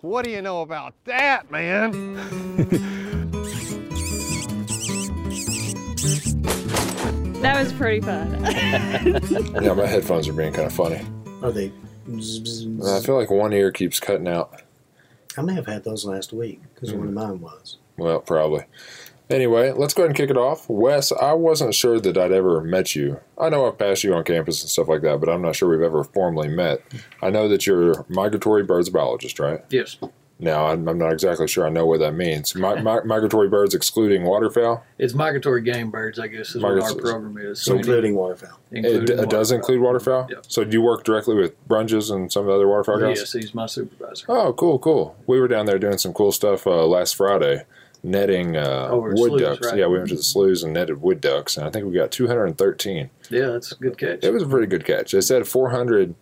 [0.00, 1.92] What do you know about that, man?
[7.42, 8.32] That was pretty fun.
[9.62, 11.06] Yeah, my headphones are being kind of funny.
[11.42, 11.68] Are they?
[12.08, 14.62] Uh, I feel like one ear keeps cutting out.
[15.36, 17.76] I may have had those last week because one of mine was.
[17.96, 18.64] Well, probably.
[19.30, 20.68] Anyway, let's go ahead and kick it off.
[20.70, 23.20] Wes, I wasn't sure that I'd ever met you.
[23.36, 25.68] I know I've passed you on campus and stuff like that, but I'm not sure
[25.68, 26.80] we've ever formally met.
[27.22, 29.60] I know that you're a migratory birds biologist, right?
[29.68, 29.98] Yes,
[30.40, 32.54] Now, I'm, I'm not exactly sure I know what that means.
[32.54, 34.82] Mi- mi- migratory birds excluding waterfowl?
[34.96, 36.18] it's migratory game birds.
[36.18, 37.60] I guess is what our program is.
[37.60, 38.58] so we including waterfowl.
[38.70, 40.28] It, include it does include waterfowl?
[40.30, 40.46] Yep.
[40.48, 43.18] So do you work directly with Brunjes and some of the other waterfowl guys?
[43.18, 44.24] Yes, he's my supervisor.
[44.30, 45.16] Oh, cool, cool.
[45.26, 47.64] We were down there doing some cool stuff uh, last Friday,
[48.02, 49.66] netting uh, Over wood sloughs, ducks.
[49.66, 49.78] right.
[49.78, 52.10] Yeah, we went to the sloughs and netted wood ducks, and I think we got
[52.12, 53.10] 213.
[53.30, 54.22] Yeah, that's a good catch.
[54.22, 55.12] It was a pretty good catch.
[55.12, 56.14] They said 400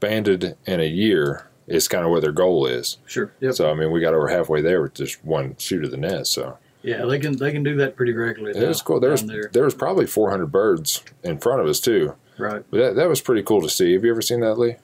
[0.00, 2.98] banded in a year is kind of what their goal is.
[3.06, 3.32] Sure.
[3.40, 3.54] Yep.
[3.54, 6.26] So I mean, we got over halfway there with just one shoot of the net.
[6.26, 8.58] So yeah, they can they can do that pretty regularly.
[8.60, 9.00] it was cool.
[9.00, 9.50] There was there.
[9.52, 12.14] there was probably 400 birds in front of us too.
[12.38, 12.62] Right.
[12.70, 13.94] But that, that was pretty cool to see.
[13.94, 14.76] Have you ever seen that, Lee?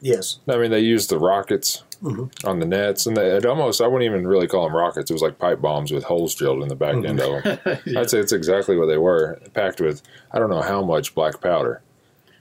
[0.00, 0.38] Yes.
[0.46, 2.30] I mean, they used the rockets Mhm.
[2.46, 5.10] on the nets, and they, it almost, I wouldn't even really call them rockets.
[5.10, 7.58] It was like pipe bombs with holes drilled in the back end of them.
[7.84, 8.00] yeah.
[8.00, 11.40] I'd say it's exactly what they were, packed with, I don't know how much black
[11.40, 11.82] powder.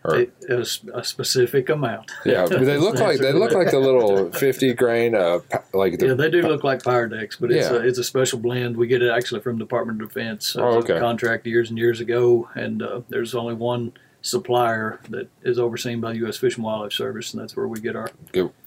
[0.03, 2.11] Or, It, it was a specific amount.
[2.23, 5.39] yeah, but they look like they look like the little fifty grain, uh,
[5.73, 7.77] like the, Yeah, they do look like decks, but it's Yeah.
[7.77, 8.77] a, it's a special blend.
[8.77, 10.55] We get it actually from Department of Defense.
[10.55, 10.99] It Oh, okay.
[10.99, 13.91] contract years and years ago, and uh, there's only one
[14.27, 16.37] supplier that is overseen by the U.S.
[16.37, 18.09] Fish and Wildlife Service, and that's where we get our.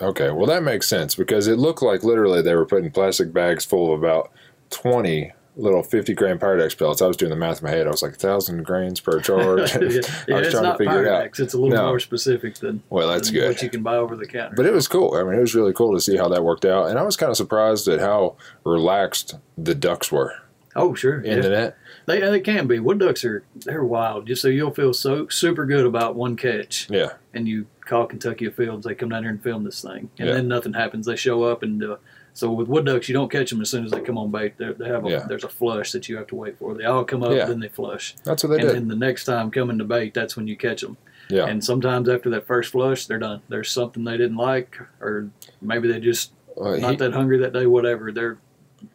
[0.00, 3.64] Okay, well that makes sense because it looked like literally they were putting plastic bags
[3.64, 4.30] full of about
[4.70, 7.02] twenty little fifty gram Pyrodex pellets.
[7.02, 7.86] I was doing the math in my head.
[7.86, 9.70] I was like thousand grains per charge.
[9.72, 11.24] yeah, I was it's trying to figure it out.
[11.38, 11.88] It's a little No.
[11.88, 13.48] more specific than, Well, that's than good.
[13.48, 14.54] what you can buy over the counter.
[14.56, 15.14] But it was cool.
[15.14, 17.16] I mean, it was really cool to see how that worked out, and I was
[17.16, 20.32] kind of surprised at how relaxed the ducks were
[20.76, 21.20] oh, sure.
[21.20, 21.42] in yeah.
[21.42, 21.76] the net.
[22.06, 22.78] They they can be.
[22.78, 24.26] Wood ducks are they're wild.
[24.26, 28.48] Just so you'll feel so super good about one catch, Yeah, and you call Kentucky
[28.50, 28.86] Fields.
[28.86, 30.34] They come down here and film this thing, and Yeah.
[30.34, 31.06] then nothing happens.
[31.06, 31.96] They show up, and uh,
[32.34, 34.54] so with wood ducks, you don't catch them as soon as they come on bait.
[34.56, 35.26] They're, they have a, Yeah.
[35.28, 36.74] there's a flush that you have to wait for.
[36.74, 37.46] They all come up, Yeah.
[37.46, 38.76] then they flush, that's what they and did.
[38.76, 40.96] then the next time coming to bait, that's when you catch them.
[41.28, 43.40] Yeah, And sometimes after that first flush, they're done.
[43.48, 45.28] There's something they didn't like, or
[45.62, 47.66] maybe they just Uh, he- not that hungry that day.
[47.66, 48.10] Whatever.
[48.10, 48.38] They're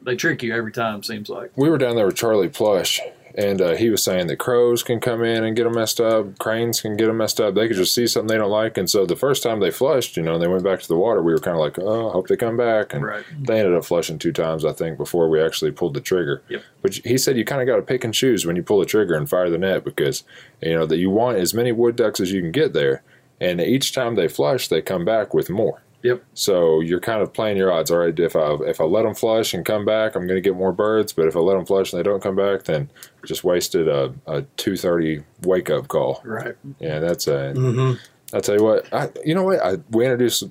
[0.02, 1.04] they trick you every time.
[1.04, 1.52] Seems like.
[1.56, 3.00] we were down there with Charlie Plush,
[3.38, 6.38] and uh, he was saying that crows can come in and get them messed up,
[6.40, 7.54] cranes can get them messed up.
[7.56, 10.16] They could just see something they don't like, and so the first time they flushed,
[10.16, 12.10] you know, and they went back to the water, we were kind of like, oh,
[12.10, 13.26] I hope they come back, and Right.
[13.42, 16.42] they ended up flushing two times, I think, before we actually pulled the trigger.
[16.50, 16.62] Yep.
[16.82, 18.86] But he said you kind of got to pick and choose when you pull the
[18.86, 20.24] trigger and fire the net because
[20.62, 23.04] you know that you want as many wood ducks as you can get there,
[23.42, 25.82] and each time they flush, they come back with more.
[26.06, 26.24] Yep.
[26.36, 27.90] So you're kind of playing your odds.
[27.90, 30.42] All right, if I if I let them flush and come back, I'm going to
[30.42, 31.14] get more birds.
[31.14, 32.92] But if I let them flush and they don't come back, then
[33.26, 36.22] just wasted a, a two thirty wake up call.
[36.24, 36.56] Right.
[36.80, 37.54] Yeah, that's a.
[37.56, 38.36] Mm-hmm.
[38.38, 40.44] I tell you what, I you know what I we introduced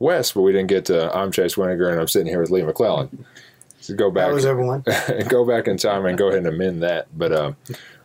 [0.00, 2.62] Wes, but we didn't get to I'm Chase Winiger and I'm sitting here with Lee
[2.62, 3.24] McClellan.
[3.80, 4.84] So go back That was everyone.
[5.28, 7.06] go back in time and go ahead and amend that.
[7.16, 7.56] But um,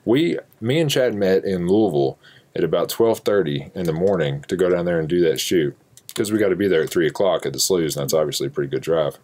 [0.05, 2.17] we, me and Chad met in Louisville
[2.55, 5.75] at about twelve thirty in the morning to go down there and do that shoot
[6.15, 8.47] because we got to be there at three o'clock at the sloughs, and that's obviously
[8.47, 9.17] a pretty good drive.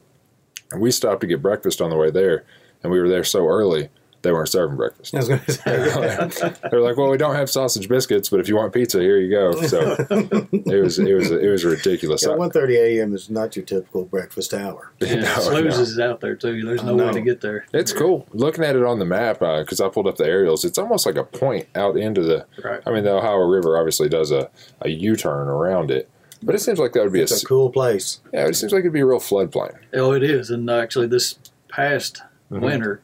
[0.71, 2.43] And we stopped to get breakfast on the way there,
[2.83, 3.89] and we were there so early
[4.21, 5.15] they weren't serving breakfast.
[5.15, 6.53] I was going to say.
[6.69, 9.31] They're like, "Well, we don't have sausage biscuits, but if you want pizza, here you
[9.31, 12.23] go." So it was it was it was ridiculous.
[12.23, 13.15] Yeah, 1.30 a.m.
[13.15, 14.91] is not your typical breakfast hour.
[15.01, 15.81] Yeah, No, Sloughs no.
[15.81, 16.61] is out there too.
[16.63, 17.65] There's I no way to get there.
[17.73, 20.63] It's cool looking at it on the map uh, because I pulled up the aerials.
[20.63, 22.45] It's almost like a point out into the.
[22.63, 22.81] Right.
[22.85, 24.49] I mean, the Ohio River obviously does a,
[24.81, 26.09] a U turn around it,
[26.43, 28.19] but it seems like that would be a, It's s- a cool place.
[28.33, 28.47] yeah.
[28.47, 29.75] It seems like it'd be a real floodplain.
[29.93, 30.49] Oh, it is.
[30.49, 31.37] And actually, this
[31.67, 32.21] past
[32.51, 32.61] Mhm.
[32.61, 33.01] winter,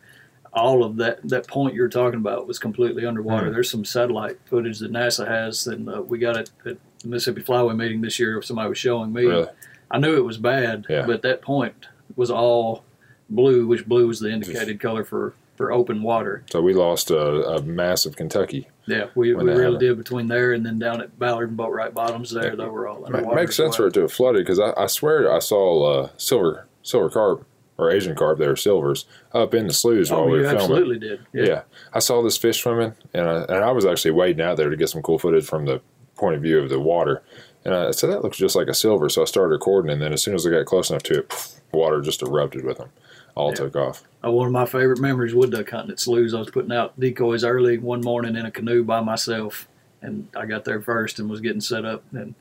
[0.53, 3.47] all of that that point you're talking about was completely underwater.
[3.49, 3.53] Mhm.
[3.53, 7.41] There's some satellite footage that NASA has, and uh, we got it at the Mississippi
[7.43, 8.41] Flyway meeting this year.
[8.41, 9.25] Somebody was showing me.
[9.25, 9.47] Really,
[9.91, 11.05] I knew it was bad, Yeah.
[11.05, 12.83] but that point was all
[13.29, 16.43] blue, which blue is the indicated color for for open water.
[16.51, 17.19] so we lost a,
[17.49, 18.67] a massive Kentucky.
[18.87, 22.31] Yeah, we, we really did between there and then down at Ballard and Boatwright Bottoms
[22.31, 22.55] there.
[22.55, 25.31] They were all It makes sense for it to have flooded because I, I swear
[25.31, 27.45] I saw uh, silver silver carp
[27.77, 28.39] or Asian carp.
[28.39, 30.59] They were silvers up in the sloughs while Oh, we were filming.
[30.61, 31.19] absolutely did.
[31.33, 31.63] Yeah.
[31.93, 34.77] I saw this fish swimming, and I, and I was actually wading out there to
[34.77, 35.81] get some cool footage from the
[36.15, 37.21] point of view of the water.
[37.65, 39.09] And I said, that looks just like a silver.
[39.09, 41.29] So I started recording, and then as soon as I got close enough to it,
[41.29, 42.89] poof, water just erupted with them.
[43.35, 43.55] All Yeah.
[43.55, 44.03] took off.
[44.27, 46.33] Uh, one of my favorite memories wood duck hunting at sloughs.
[46.33, 49.67] I was putting out decoys early one morning in a canoe by myself,
[50.01, 52.03] and I got there first and was getting set up.
[52.11, 52.35] And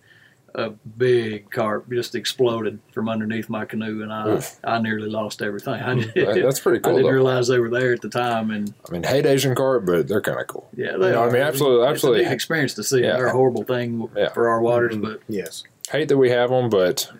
[0.54, 4.58] a big carp just exploded from underneath my canoe, and I Oof.
[4.64, 5.74] I nearly lost everything.
[5.74, 6.92] I did, That's pretty cool.
[6.92, 7.12] I didn't Though.
[7.12, 10.22] realize they were there at the time, and I mean, hate Asian carp, but they're
[10.22, 10.66] kind of cool.
[10.74, 11.30] yeah, they No, I are.
[11.30, 12.20] mean, absolutely- It's absolutely.
[12.22, 13.02] a neat experience to see.
[13.02, 13.16] Yeah.
[13.16, 14.30] They're a horrible thing Yeah.
[14.30, 15.02] for our waters, Mhm.
[15.02, 15.62] but Yes.
[15.90, 17.10] Hate that we have them, but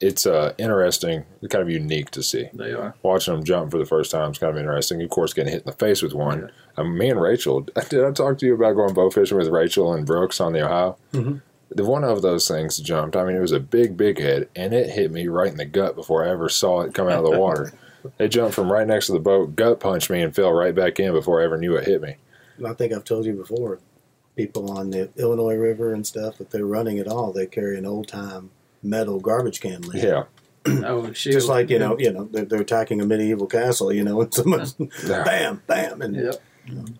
[0.00, 2.48] it's uh, interesting, kind of unique to see.
[2.52, 2.94] they are.
[3.02, 5.00] Watching them jump for the first time is kind of interesting.
[5.02, 6.50] Of course, getting hit in the face with one.
[6.76, 9.94] Um, me and Rachel, did I talk to you about going bow fishing with Rachel
[9.94, 10.98] and Brooks on the Ohio?
[11.12, 11.40] Mhm.
[11.70, 13.16] The one of those things jumped.
[13.16, 15.64] I mean, it was a big, big head, and it hit me right in the
[15.64, 17.72] gut before I ever saw it come out of the water.
[18.18, 21.00] it jumped from right next to the boat, gut punched me, and fell right back
[21.00, 22.16] in before I ever knew it hit me.
[22.64, 23.80] I think I've told you before.
[24.36, 27.86] People on the Illinois River and stuff, if they're running at all, they carry an
[27.86, 28.50] old time
[28.86, 30.02] metal garbage can lid.
[30.04, 30.24] Yeah.
[30.84, 31.32] Oh, shoot.
[31.32, 34.34] Just like you know, you know, they're, they're attacking a medieval castle, you know, and
[34.34, 34.72] someone's
[35.06, 36.42] bam, bam, and Yep.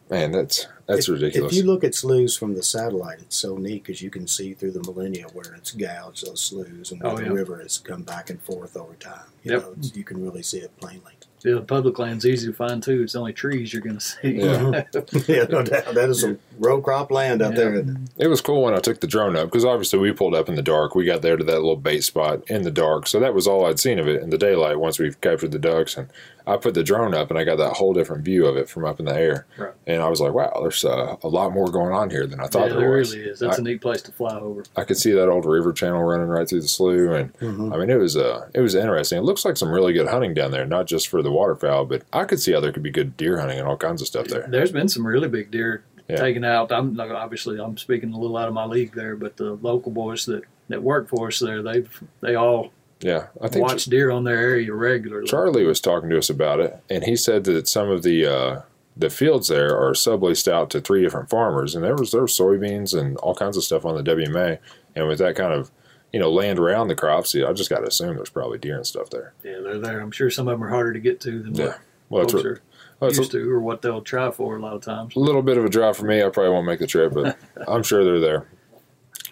[0.08, 1.52] Man, that's that's if, ridiculous.
[1.52, 4.54] If you look at sloughs from the satellite, it's so neat because you can see
[4.54, 7.30] through the millennia where it's gouged those sloughs and where Oh, the yeah.
[7.30, 9.26] river has come back and forth over time.
[9.42, 9.62] You Yep.
[9.62, 11.14] know, you can really see it plainly.
[11.46, 13.02] Yeah, the public land's easy to find too.
[13.02, 14.32] It's only trees you're going to see.
[14.40, 14.82] Yeah.
[15.28, 15.94] yeah, no doubt.
[15.94, 17.56] That is some row crop land out Yeah.
[17.58, 17.74] there.
[17.74, 18.24] isn't it?
[18.24, 20.56] It was cool when I took the drone up because obviously we pulled up in
[20.56, 20.94] the dark.
[20.94, 23.64] We got there to that little bait spot in the dark, so that was all
[23.66, 24.80] I'd seen of it in the daylight.
[24.80, 26.08] Once we captured the ducks, and
[26.48, 28.84] I put the drone up, and I got that whole different view of it from
[28.84, 29.46] up in the air.
[29.58, 29.72] Right.
[29.86, 32.46] And I was like, "Wow, there's uh, a lot more going on here than I
[32.46, 33.40] thought yeah, there, there was." really is.
[33.40, 34.64] That's I- a neat place to fly over.
[34.76, 37.74] I could see that old river channel running right through the slough, and Mhm.
[37.74, 39.18] I mean, it was uh, it was interesting.
[39.18, 42.02] It looks like some really good hunting down there, not just for the waterfowl, but
[42.12, 44.26] I could see how there could be good deer hunting and all kinds of stuff
[44.28, 44.46] there.
[44.48, 46.16] There's been some really big deer Yeah.
[46.16, 46.72] taken out.
[46.72, 50.24] I'm obviously I'm speaking a little out of my league there, but the local boys
[50.26, 54.24] that, that work for us there, they've they all Yeah, I think watch deer on
[54.24, 55.26] their area regularly.
[55.26, 58.60] Charlie was talking to us about it, and he said that some of the uh,
[58.96, 62.26] the fields there are subleased out to three different farmers, and there was there were
[62.26, 64.58] soybeans and all kinds of stuff on the WMA,
[64.94, 65.70] and with that kind of
[66.16, 68.86] you know land around the crops, I just got to assume there's probably deer and
[68.86, 69.34] stuff there.
[69.44, 70.00] Yeah, they're there.
[70.00, 71.74] I'm sure some of them are harder to get to than Yeah,
[72.08, 72.62] what well, a, are
[73.00, 75.14] well, used a to, or what they'll try for a lot of times.
[75.14, 76.22] A little bit of a drive for me.
[76.22, 77.36] I probably won't make the trip, but
[77.68, 78.48] I'm sure they're there.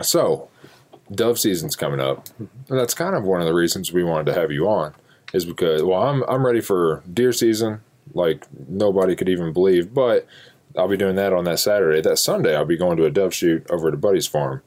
[0.03, 0.51] So,
[1.11, 4.39] dove season's coming up, and that's kind of one of the reasons we wanted to
[4.39, 4.93] have you on,
[5.33, 7.81] is because well, I'm I'm ready for deer season,
[8.13, 9.95] like nobody could even believe.
[9.95, 10.27] But
[10.77, 12.03] I'll be doing that on that Saturday.
[12.03, 14.61] That Sunday, I'll be going to a dove shoot over at a buddy's farm,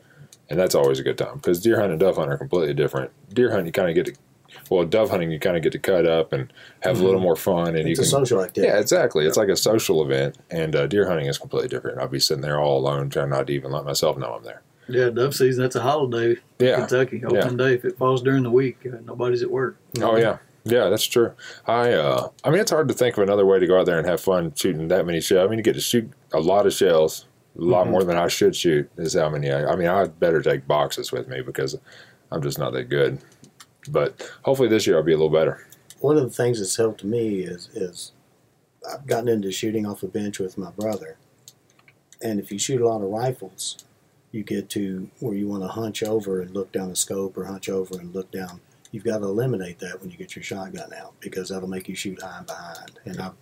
[0.50, 3.12] and that's always a good time because deer hunt and dove hunt are completely different.
[3.34, 4.22] Deer hunt, you kind of get to,
[4.70, 6.52] well, dove hunting, you kind of get to cut up and
[6.82, 8.72] have a little more fun, and It's you a can social activity.
[8.72, 9.26] yeah, exactly.
[9.26, 12.00] It's like a social event, and uh, deer hunting is completely different.
[12.00, 14.62] I'll be sitting there all alone, trying not to even let myself know I'm there.
[14.90, 15.64] Yeah, dove season.
[15.64, 16.40] That's a holiday.
[16.60, 16.78] in Yeah.
[16.78, 17.74] Kentucky open day.
[17.74, 19.78] If it falls during the week, uh, nobody's at work.
[20.02, 21.34] Oh yeah, yeah, that's true.
[21.66, 23.98] I, uh, I mean, it's hard to think of another way to go out there
[23.98, 25.46] and have fun shooting that many shells.
[25.46, 27.26] I mean, you get to shoot a lot of shells,
[27.58, 27.92] a lot Mhm.
[27.92, 28.90] more than I should shoot.
[28.98, 29.52] Is how many?
[29.52, 31.78] I, I mean, I better take boxes with me because
[32.32, 33.20] I'm just not that good.
[33.90, 35.66] But hopefully this year I'll be a little better.
[36.00, 38.12] One of the things that's helped me is is
[38.88, 41.18] I've gotten into shooting off a bench with my brother,
[42.22, 43.78] and if you shoot a lot of rifles,
[44.32, 47.46] you get to where you want to hunch over and look down the scope, or
[47.46, 48.60] hunch over and look down.
[48.92, 51.96] You've got to eliminate that when you get your shotgun out because that'll make you
[51.96, 52.92] shoot high and behind.
[53.06, 53.36] And I'm,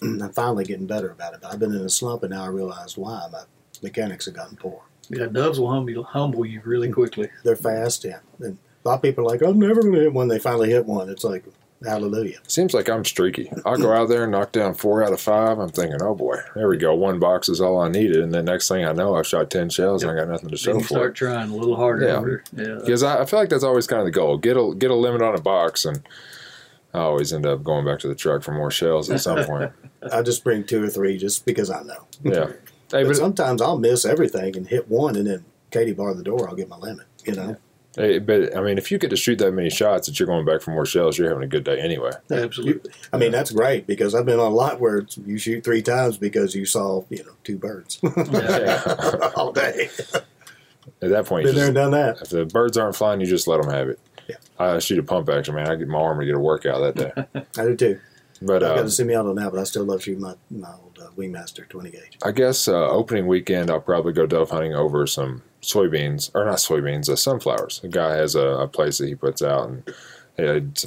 [0.22, 1.40] I'm finally getting better about it.
[1.42, 3.42] But I've been in a slump, and now I realized why my
[3.82, 4.82] mechanics have gotten poor.
[5.08, 6.94] Yeah, doves will humble, humble you really mm.
[6.94, 7.28] quickly.
[7.44, 8.20] They're fast, yeah.
[8.40, 10.28] And a lot of people are like, I'm never going to hit one.
[10.28, 11.10] They finally hit one.
[11.10, 11.44] It's like,
[11.84, 12.38] hallelujah.
[12.46, 13.52] Seems like I'm streaky.
[13.66, 15.58] I'll go out there and knock down four out of five.
[15.58, 16.94] I'm thinking, oh boy, there we go.
[16.94, 18.18] One box is all I needed.
[18.18, 20.56] And then next thing I know, I've shot 10 shells and I got nothing to
[20.56, 21.16] Then show you for start it.
[21.16, 22.06] trying a little harder.
[22.06, 22.14] Yeah.
[22.14, 22.78] over- yeah.
[22.80, 24.38] Because I, I feel like that's always kind of the goal.
[24.38, 25.84] Get a, get a limit on a box.
[25.84, 26.02] And
[26.94, 29.72] I always end up going back to the truck for more shells at some point.
[30.12, 32.06] I just bring two or three just because I know.
[32.22, 32.52] Yeah.
[32.92, 36.22] Hey, But but, sometimes I'll miss everything and hit one, and then Katie bar the
[36.22, 36.48] door.
[36.48, 37.06] I'll get my limit.
[37.24, 37.56] You know,
[37.96, 40.44] hey, but I mean, if you get to shoot that many shots that you're going
[40.44, 42.10] back for more shells, you're having a good day anyway.
[42.30, 42.90] Absolutely.
[43.12, 45.82] I mean that's great because I've been on a lot where it's, you shoot three
[45.82, 47.98] times because you saw you know two birds
[48.32, 49.30] Yeah.
[49.36, 49.88] all day.
[51.00, 52.22] At that point, you Been there just, and done that.
[52.22, 54.00] if the birds aren't flying, you just let them have it.
[54.28, 54.36] Yeah.
[54.58, 55.68] I shoot a pump action, man.
[55.70, 56.96] I get my arm to get a workout that
[57.32, 57.42] day.
[57.62, 58.00] I do too.
[58.40, 60.22] But I've got um, to see me out on that, but I still love shooting
[60.22, 62.18] my my old uh, Wingmaster twenty gauge.
[62.24, 66.56] I guess uh, opening weekend, I'll probably go dove hunting over some soybeans, or not
[66.56, 67.80] soybeans, uh, sunflowers.
[67.80, 69.82] The guy has a, a place that he puts out, and
[70.38, 70.86] uh, it's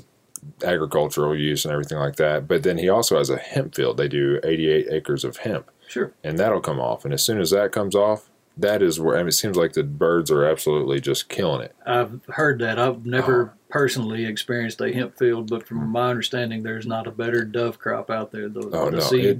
[0.64, 2.48] agricultural use and everything like that.
[2.48, 3.98] But then he also has a hemp field.
[3.98, 6.14] They do 88 acres of hemp, Sure.
[6.24, 7.06] and that'll come off.
[7.06, 9.74] And as soon as that comes off, that is where I mean, it seems like
[9.74, 11.76] the birds are absolutely just killing it.
[11.86, 12.80] I've heard that.
[12.80, 13.58] I've never Oh.
[13.70, 18.10] personally experienced a hemp field, but from my understanding, there's not a better dove crop
[18.10, 18.48] out there.
[18.48, 19.40] The, Oh, the no, seed, it,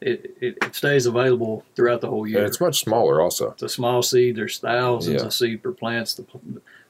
[0.00, 2.38] it, it stays available throughout the whole year.
[2.38, 3.50] And it's much smaller, also.
[3.50, 4.36] It's a small seed.
[4.36, 5.26] There's thousands Yeah.
[5.26, 6.14] of seed per plants.
[6.14, 6.24] The,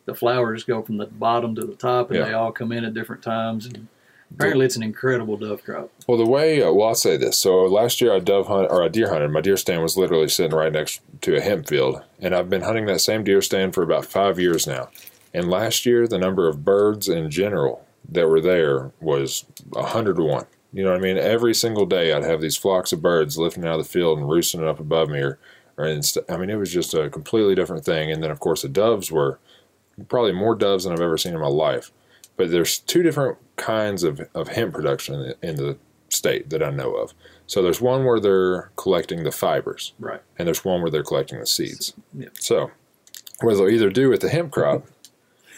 [0.06, 2.24] the flowers go from the bottom to the top, and Yeah.
[2.26, 3.66] they all come in at different times.
[3.66, 3.88] And
[4.34, 5.90] apparently, it's an incredible dove crop.
[6.06, 7.36] Well, the way uh, well, I'll say this.
[7.38, 9.30] So last year I dove hunt or I deer hunted.
[9.30, 12.62] My deer stand was literally sitting right next to a hemp field, and I've been
[12.62, 14.88] hunting that same deer stand for about five years now.
[15.34, 19.44] And last year, the number of birds in general that were there was
[19.76, 20.46] a hundred to one.
[20.72, 21.18] You know what I mean?
[21.18, 24.28] Every single day, I'd have these flocks of birds lifting out of the field and
[24.28, 25.18] roosting up above me.
[25.20, 25.38] Or,
[25.76, 28.10] or inst- I mean, it was just a completely different thing.
[28.10, 29.38] And then, of course, the doves were
[30.08, 31.90] probably more doves than I've ever seen in my life.
[32.36, 36.62] But there's two different kinds of, of hemp production in the, in the state that
[36.62, 37.14] I know of.
[37.46, 40.20] So there's one where they're collecting the fibers, Right.
[40.38, 41.94] and there's one where they're collecting the seeds.
[42.16, 42.28] Yeah.
[42.34, 42.70] So
[43.40, 44.84] what they'll either do with the hemp crop,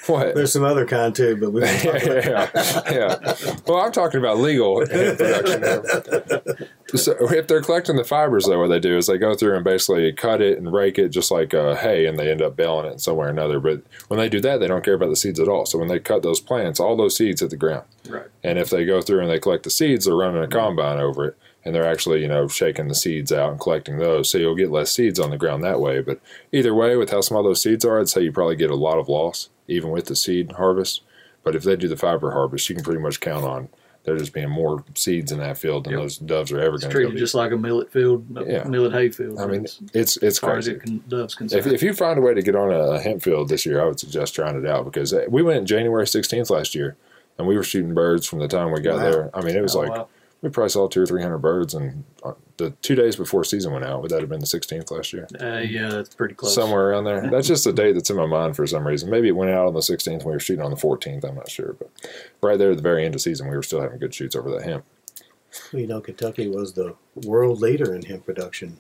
[0.07, 0.35] what?
[0.35, 2.05] There's some other kind too, but we won't about
[2.55, 3.35] yeah, yeah.
[3.67, 5.63] Well, I'm talking about legal production.
[5.63, 6.69] here.
[6.95, 9.65] So if they're collecting the fibers, though, what they do is they go through and
[9.65, 12.93] basically cut it and rake it just like uh, hay, and they end up baling
[12.93, 13.61] it somewhere or another.
[13.61, 15.65] But when they do that, they don't care about the seeds at all.
[15.67, 17.85] So when they cut those plants, all those seeds hit the ground.
[18.09, 18.27] Right.
[18.43, 21.27] And if they go through and they collect the seeds, they're running a combine over
[21.27, 24.29] it, and they're actually, you know, shaking the seeds out and collecting those.
[24.29, 26.03] So you'll get less seeds on the ground that way.
[26.03, 28.77] But either way, with how small those seeds are, I'd say you probably get a
[28.77, 31.03] lot of loss, even with the seed harvest.
[31.45, 33.69] But if they do the fiber harvest, you can pretty much count on
[34.05, 36.03] there just being more seeds in that field than Yep.
[36.03, 38.65] those doves are ever going treated to just like a millet field, a Yeah.
[38.65, 39.39] millet hay field.
[39.39, 39.65] I mean,
[39.95, 40.73] It's it's crazy.
[40.73, 41.73] it can, doves If, concerned.
[41.73, 44.01] if you find a way to get on a hemp field this year, I would
[44.01, 46.97] suggest trying it out because uh, we went January 16th last year,
[47.39, 49.03] and we were shooting birds from the time we got Wow.
[49.11, 49.31] there.
[49.35, 50.09] I mean, it was Oh, like wow.
[50.43, 53.73] we probably saw two or three hundred birds, and uh, the two days before season
[53.73, 55.27] went out, would that have been the 16th last year?
[55.41, 56.55] Uh, yeah, that's pretty close.
[56.55, 57.29] Somewhere around there.
[57.31, 59.11] That's just a date that's in my mind for some reason.
[59.11, 60.07] Maybe it went out on the 16th.
[60.07, 61.25] and We were shooting on the 14th.
[61.25, 61.91] I'm not sure, but
[62.41, 64.51] right there at the very end of season, we were still having good shoots over
[64.51, 64.85] that hemp.
[65.73, 68.79] You know, Kentucky was the world leader in hemp production.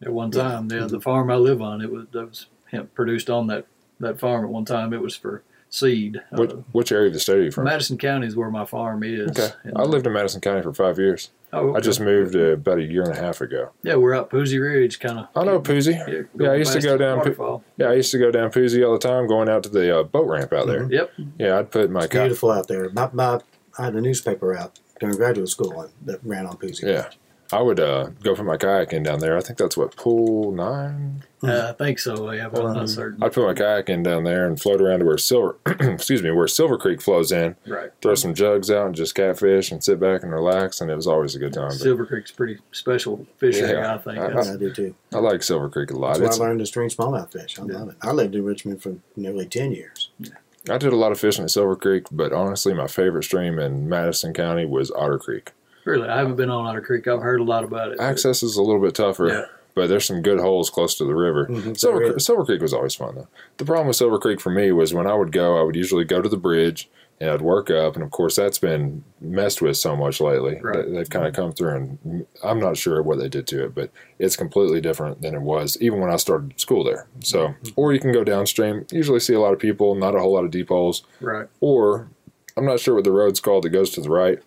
[0.00, 3.30] At one time, yeah, the farm I live on, it was that was hemp produced
[3.30, 3.66] on that
[4.00, 4.44] that farm.
[4.44, 6.20] At one time, it was for seed.
[6.32, 7.64] Which, Uh, which area of the state are you from?
[7.64, 9.30] Madison County is where my farm is.
[9.30, 9.48] Okay.
[9.64, 11.30] And, I lived in Madison County for five years.
[11.54, 11.78] Oh, okay.
[11.78, 13.70] I just moved uh, about a year and a half ago.
[13.82, 15.28] Yeah, we're up Poosey Ridge, kind of.
[15.34, 15.94] I know Poosey.
[16.06, 17.64] Yeah, Yeah, I used to go down Poo- waterfall.
[17.78, 20.02] Yeah, I used to go down Poosey all the time, going out to the uh,
[20.02, 20.86] boat ramp out there.
[20.90, 21.10] Yep.
[21.38, 22.22] Yeah, I'd put my It's car.
[22.22, 22.88] beautiful out there.
[22.90, 23.40] My, my,
[23.78, 26.84] I had a newspaper out during graduate school on, that ran on Poosey.
[26.84, 27.08] Yeah,
[27.52, 29.36] I would uh, go for my kayaking down there.
[29.36, 31.22] I think that's what pool nine.
[31.42, 32.30] Yeah, I think so.
[32.32, 33.22] Yeah, but I'm Um, not certain.
[33.22, 36.30] I'd put my kayak in down there and float around to where Silver, excuse me,
[36.30, 37.56] where Silver Creek flows in.
[37.66, 37.90] Right.
[38.00, 41.06] Throw some jugs out and just catfish and sit back and relax, and it was
[41.06, 41.68] always a good time.
[41.68, 43.94] But Silver Creek's pretty special fishing, Yeah.
[43.94, 44.18] I think.
[44.18, 44.94] I- That's- I do too.
[45.12, 46.18] I like Silver Creek a lot.
[46.18, 47.58] That's where I learned to string smallmouth fish.
[47.58, 47.96] I love it.
[48.02, 50.10] I lived in Richmond for nearly 10 years.
[50.70, 53.88] I did a lot of fishing at Silver Creek, but honestly, my favorite stream in
[53.88, 55.50] Madison County was Otter Creek.
[55.84, 57.06] Really, I haven't been on Otter Creek.
[57.08, 57.98] I've heard a lot about it.
[57.98, 59.44] but- Access is a little bit tougher, Yeah.
[59.74, 61.46] but there's some good holes close to the river.
[61.46, 62.24] Mhm, Silver, there Cre- is.
[62.26, 63.28] Silver Creek was always fun though.
[63.58, 66.04] The problem with Silver Creek for me was when I would go, I would usually
[66.04, 66.88] go to the bridge
[67.20, 70.58] and I'd work up, and of course that's been messed with so much lately.
[70.60, 70.78] Right.
[70.84, 73.76] That, they've kind of come through, and I'm not sure what they did to it,
[73.76, 77.06] but it's completely different than it was even when I started school there.
[77.20, 77.68] So, Mm-hmm.
[77.76, 78.86] or you can go downstream.
[78.90, 81.46] Usually see a lot of people, not a whole lot of deep holes, Right.
[81.60, 82.08] or
[82.56, 84.40] I'm not sure what the road's called that goes to the right,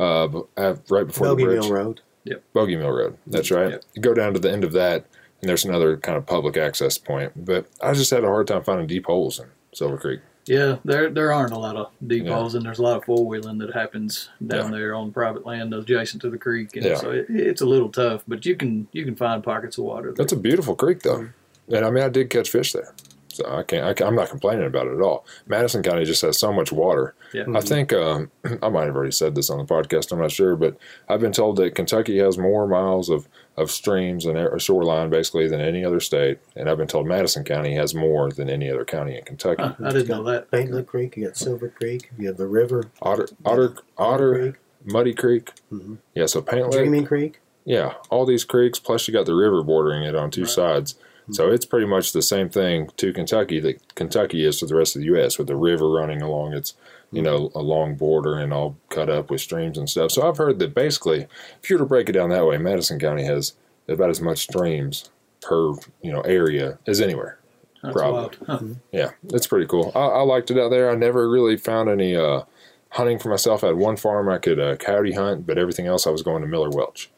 [0.00, 1.62] uh, uh, right before Bogie the bridge.
[1.64, 2.00] Mill Road.
[2.24, 2.42] Yep.
[2.52, 3.16] Bogie Mill Road.
[3.26, 3.70] That's right.
[3.70, 3.84] Yep.
[3.94, 5.06] You go down to the end of that,
[5.40, 7.32] and there's another kind of public access point.
[7.44, 10.20] But I just had a hard time finding deep holes in Silver Creek.
[10.46, 12.34] Yeah, there there aren't a lot of deep Yeah.
[12.34, 15.72] holes, and there's a lot of four wheeling that happens down there on private land
[15.74, 16.94] adjacent to the creek, and Yeah.
[16.96, 18.24] so it, it's a little tough.
[18.26, 20.12] But you can you can find pockets of water.
[20.16, 21.28] That's a beautiful creek, though.
[21.68, 22.92] And I mean, I did catch fish there.
[23.32, 25.24] So I can't, I can't, I'm not complaining about it at all.
[25.46, 27.14] Madison County just has so much water.
[27.32, 27.44] Yeah.
[27.54, 28.30] I think, um,
[28.62, 30.76] I might have already said this on the podcast, I'm not sure, but
[31.08, 35.46] I've been told that Kentucky has more miles of, of streams and a shoreline basically
[35.48, 36.38] than any other state.
[36.56, 39.62] And I've been told Madison County has more than any other county in Kentucky.
[39.62, 40.50] Huh, I didn't know that.
[40.50, 44.54] Paint Lick Creek, you got Silver Creek, you have the river, Otter, Otter, Otter, Creek,
[44.84, 45.50] Muddy Creek.
[45.72, 45.98] Mhm.
[46.14, 46.72] Yeah, so Paint Lick.
[46.80, 47.40] Dreaming Creek.
[47.64, 50.50] Yeah, all these creeks, plus you got the river bordering it on two Right.
[50.50, 50.94] sides.
[51.32, 54.96] So it's pretty much the same thing to Kentucky that Kentucky is to the rest
[54.96, 55.38] of the U.S.
[55.38, 56.74] with the river running along its,
[57.12, 60.10] you know, a long border and all cut up with streams and stuff.
[60.10, 61.26] So I've heard that basically,
[61.62, 63.54] if you were to break it down that way, Madison County has
[63.88, 65.10] about as much streams
[65.40, 65.72] per
[66.02, 67.38] you know area as anywhere.
[67.82, 68.20] That's Probably.
[68.20, 68.38] wild.
[68.46, 68.60] Huh.
[68.92, 69.90] Yeah, it's pretty cool.
[69.94, 70.90] I, I liked it out there.
[70.90, 72.42] I never really found any uh,
[72.90, 73.64] hunting for myself.
[73.64, 76.42] I had one farm I could uh, coyote hunt, but everything else I was going
[76.42, 77.10] to Miller Welch.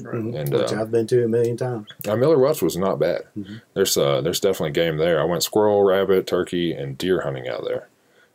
[0.00, 0.14] Right.
[0.16, 0.38] Mhm.
[0.38, 1.88] And, which uh, I've been to a million times.
[2.08, 3.22] Uh, Miller Welch was not bad.
[3.36, 3.62] Mhm.
[3.74, 5.20] There's uh, there's definitely game there.
[5.20, 7.88] I went squirrel, rabbit, turkey, and deer hunting out there.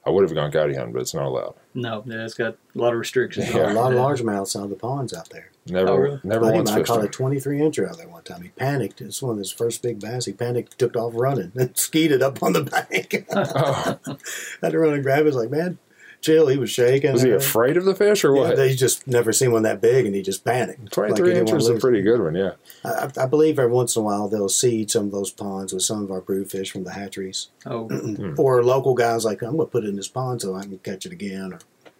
[0.05, 1.53] I would have gone coyote hunting, but it's not allowed.
[1.73, 3.53] No, yeah, it's got a lot of restrictions.
[3.53, 3.71] Yeah.
[3.71, 5.49] A lot of largemouths out of the ponds out there.
[5.65, 6.19] Never, Oh, really?
[6.25, 8.41] never Buddy of once mine fished caught a 23 incher out there one time.
[8.41, 8.99] He panicked.
[8.99, 10.25] It's one of his first big bass.
[10.25, 13.25] He panicked, took off running, and skied it up on the bank.
[13.33, 13.97] Oh,
[14.61, 15.27] Had to run and grab it.
[15.27, 15.77] It's like, man,
[16.23, 16.47] chill.
[16.47, 17.11] He was shaking.
[17.13, 18.41] was he afraid of the fish or what?
[18.41, 18.55] Yeah, what?
[18.57, 20.91] they just never seen one that big, and he just panicked.
[20.91, 22.33] Twenty Like he three didn't wanna inches is a pretty good one.
[22.33, 22.51] Yeah.
[22.83, 25.83] I, I believe every once in a while they'll seed some of those ponds with
[25.83, 27.87] some of our brood fish from the hatcheries, Oh,
[28.37, 30.79] or local guys like I'm going to put it in this pond so I can
[30.79, 31.53] catch it again.
[31.53, 31.59] Or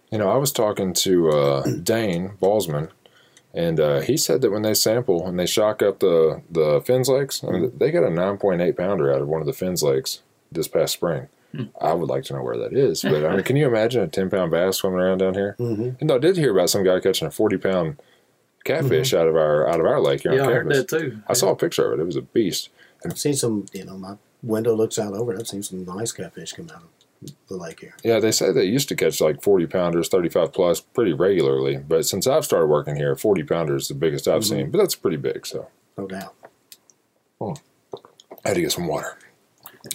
[0.10, 2.90] You know, I was talking to uh, Dane Balsman,
[3.54, 7.08] and uh, he said that when they sample and they shock up the the FINS
[7.10, 9.54] lakes, I mean, they got a nine point eight pounder out of one of the
[9.54, 11.28] FINS lakes this past spring.
[11.80, 14.08] I would like to know where that is, but I mean, can you imagine a
[14.08, 15.56] ten pound bass swimming around down here?
[15.60, 16.02] Mhm.
[16.02, 17.98] And I did hear about some guy catching a forty pound
[18.64, 19.22] catfish mm-hmm.
[19.22, 21.22] out of our out of our lake here yeah, on I heard that too.
[21.28, 22.70] I saw a picture of it; it was a beast.
[23.06, 23.66] I've seen some.
[23.74, 25.40] You know, my window looks out over it.
[25.40, 27.96] I've seen some nice catfish come out of the lake here.
[28.04, 31.78] Yeah, they say they used to catch like 40 pounders, 35 plus pretty regularly.
[31.78, 34.56] But since I've started working here, 40 pounders is the biggest I've mm-hmm.
[34.56, 34.72] seen.
[34.72, 35.46] But that's pretty big.
[35.46, 35.68] So
[35.98, 36.36] No doubt.
[37.40, 37.54] Hmm.
[38.46, 39.18] I had to get some water.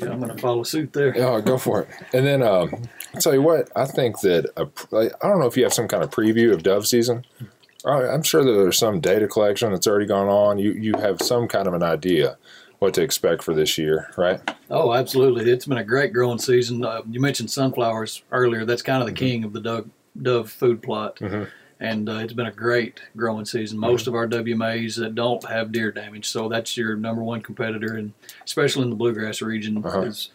[0.00, 1.16] Yeah, I'm going to follow suit there.
[1.16, 1.88] Yeah, go for it.
[2.12, 2.71] And then um,
[3.14, 4.66] I'll tell you what, I think that, a,
[5.23, 7.25] I don't know if you have some kind of preview of dove season.
[7.85, 10.59] I'm sure that there's some data collection that's already gone on.
[10.59, 12.37] You, you have some kind of an idea
[12.80, 14.40] what to expect for this year, right?
[14.71, 15.50] Oh, absolutely.
[15.50, 16.85] It's been a great growing season.
[16.85, 18.64] Uh, you mentioned sunflowers earlier.
[18.64, 19.88] That's kind of the king of the dove,
[20.21, 21.16] dove food plot.
[21.16, 21.49] Mhm.
[21.80, 23.78] And uh, it's been a great growing season.
[23.78, 27.94] Most of our WMAs that don't have deer damage, so that's your number one competitor,
[27.94, 28.12] and
[28.44, 30.00] especially in the bluegrass region, Uh-huh.
[30.02, 30.30] is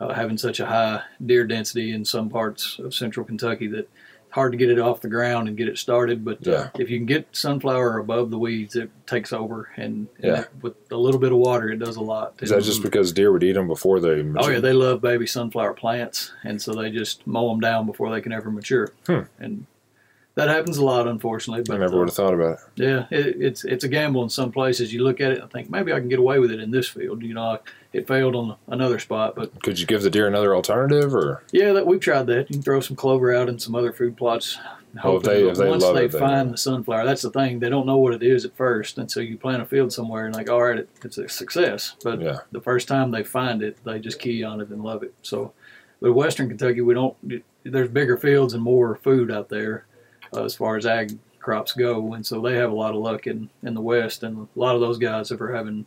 [0.00, 3.88] uh, having such a high deer density in some parts of central Kentucky that it's
[4.30, 6.24] hard to get it off the ground and get it started.
[6.24, 6.52] But Yeah.
[6.54, 10.42] uh, if you can get sunflower above the weeds, it takes over, and, Yeah.
[10.42, 12.34] it- with a little bit of water, it does a lot.
[12.40, 15.26] Is that just because deer would eat them before they Oh yeah, they love baby
[15.26, 18.92] sunflower plants, and so they just mow them down before they can ever mature.
[19.06, 19.20] Hmm.
[19.40, 19.66] And
[20.36, 21.62] that happens a lot, unfortunately.
[21.66, 22.58] But I never uh, would have thought about it.
[22.76, 24.92] yeah, it, it's it's a gamble in some places.
[24.92, 26.88] You look at it and think maybe I can get away with it in this
[26.88, 27.22] field.
[27.22, 27.58] You know,
[27.92, 31.42] it failed on another spot, but Could you give the deer another alternative or?
[31.52, 32.50] yeah, that we've tried that.
[32.50, 34.58] You can throw some clover out and some other food plots.
[35.02, 36.52] Oh, if they- if they once love they it, they find know.
[36.52, 37.58] the sunflower, that's the thing.
[37.58, 40.24] They don't know what it is at first, and so you plant a field somewhere
[40.26, 41.96] and like, all right, it, it's a success.
[42.04, 42.38] But Yeah.
[42.52, 45.12] the first time they find it, they just key on it and love it.
[45.22, 45.52] So,
[46.00, 47.16] but Western Kentucky, we don't.
[47.64, 49.93] There's bigger fields and more food out there uh,
[50.42, 53.50] as far as ag crops go, and so they have a lot of luck in
[53.62, 55.86] in the West, and a lot of those guys have are having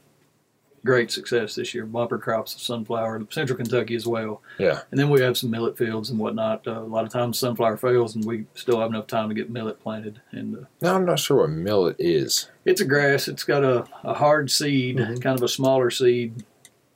[0.86, 1.86] great success this year.
[1.86, 4.42] Bumper crops of sunflower, Central Kentucky as well.
[4.58, 4.82] Yeah.
[4.92, 6.66] And then we have some millet fields and whatnot.
[6.66, 9.50] Uh, a lot of times sunflower fails, and we still have enough time to get
[9.50, 10.22] millet planted.
[10.32, 12.50] And uh, Now I'm not sure what millet is.
[12.64, 13.28] it's a grass.
[13.28, 15.22] It's got a, a hard seed, Mhm.
[15.22, 16.46] kind of a smaller seed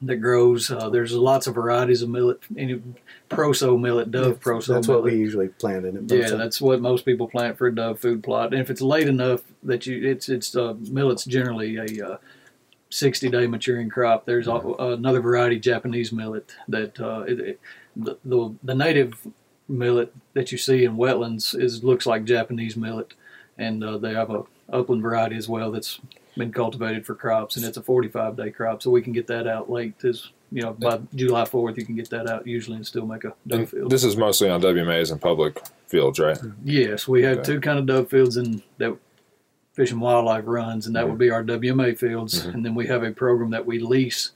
[0.01, 0.71] that grows.
[0.71, 2.39] Uh, there's lots of varieties of millet.
[2.57, 2.81] Any
[3.29, 5.03] proso millet, dove proso That's millet.
[5.03, 6.11] what we usually plant in it.
[6.11, 8.53] Yeah, that's what most people plant for a dove food plot.
[8.53, 12.17] And if it's late enough that you, it's it's uh, millet's generally a uh,
[12.89, 14.25] sixty day maturing crop.
[14.25, 17.59] There's a, another variety, Japanese millet, that uh, it, it,
[17.95, 19.27] the, the the native
[19.67, 23.13] millet that you see in wetlands is looks like Japanese millet,
[23.57, 25.99] and uh, they have a upland variety as well that's
[26.37, 29.47] been cultivated for crops, and it's a 45 day crop, so we can get that
[29.47, 29.93] out late.
[30.05, 33.23] As you know, by July 4th, you can get that out usually and still make
[33.23, 33.89] a dove And field.
[33.91, 36.37] this is mostly on WMAs and public fields, right?
[36.63, 37.53] Yes, we have Okay.
[37.53, 38.95] two kind of dove fields and that
[39.73, 42.45] Fish and Wildlife runs, and that would be our WMA fields.
[42.45, 42.53] Mhm.
[42.55, 44.31] And then we have a program that we lease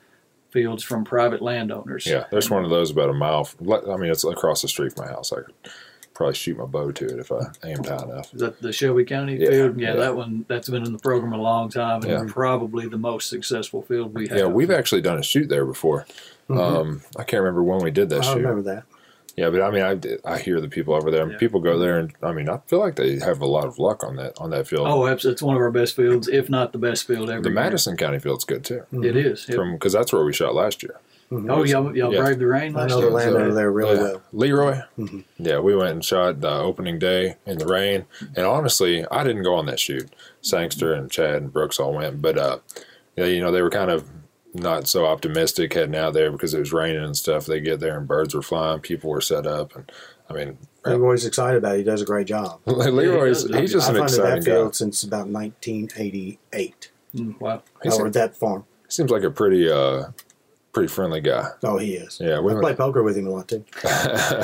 [0.49, 2.05] fields from private landowners.
[2.05, 3.43] Yeah, there's one of those about a mile.
[3.43, 5.33] From, I mean, it's across the street from my house.
[5.33, 5.53] I could
[6.15, 8.33] probably shoot my bow to it if I aimed high enough.
[8.33, 9.79] Is that the Shelby County Yeah, field?
[9.79, 9.95] Yeah, yeah.
[9.99, 12.23] that one that's been in the program a long time, and Yeah.
[12.27, 14.37] probably the most successful field we have.
[14.37, 16.05] Yeah, we've actually done a shoot there before.
[16.49, 16.59] Mhm.
[16.59, 18.31] Um, I can't remember when we did that shoot.
[18.31, 18.39] I shoot.
[18.39, 18.83] remember that.
[19.35, 19.81] Yeah, but I mean,
[20.25, 21.37] I, I hear the people over there, and Yeah.
[21.37, 24.01] people go there, and I mean, I feel like they have a lot of luck
[24.01, 24.87] on that on that field.
[24.87, 25.33] Oh, absolutely.
[25.33, 27.41] It's one of our best fields, if not the best field ever.
[27.41, 29.45] the Madison County field's good too, It is.
[29.49, 29.57] Yep.
[29.57, 30.95] from because that's where we shot last year.
[31.43, 31.51] Mhm.
[31.51, 32.21] oh, y'all, y'all Yeah.
[32.21, 33.09] braved the rain last I last know year?
[33.09, 34.01] the landowner So, there really yeah.
[34.01, 34.21] well.
[34.33, 34.79] Leroy.
[34.97, 35.23] Mhm.
[35.37, 39.43] Yeah, we went and shot the opening day in the rain, and honestly, I didn't
[39.43, 40.13] go on that shoot.
[40.41, 42.57] Sangster and Chad and Brooks all went, but uh,
[43.15, 44.05] yeah, you know, they were kind of
[44.53, 47.45] not so optimistic heading out there because it was raining and stuff.
[47.45, 49.91] They get there and birds were flying, people were set up, and
[50.29, 51.77] I mean, Everybody's excited about it.
[51.79, 52.59] He does a great job.
[52.67, 54.51] Leroy's Yeah, he's just I've an hunted exciting that guy.
[54.55, 56.91] field since about 1988.
[57.15, 57.63] Mm, wow.
[57.81, 58.65] He or seems, that farm.
[58.87, 60.05] seems like a pretty uh,
[60.75, 61.47] pretty friendly guy.
[61.63, 62.19] Oh, he is.
[62.21, 63.63] Yeah, we I play poker with him a lot too.
[63.81, 63.95] Believe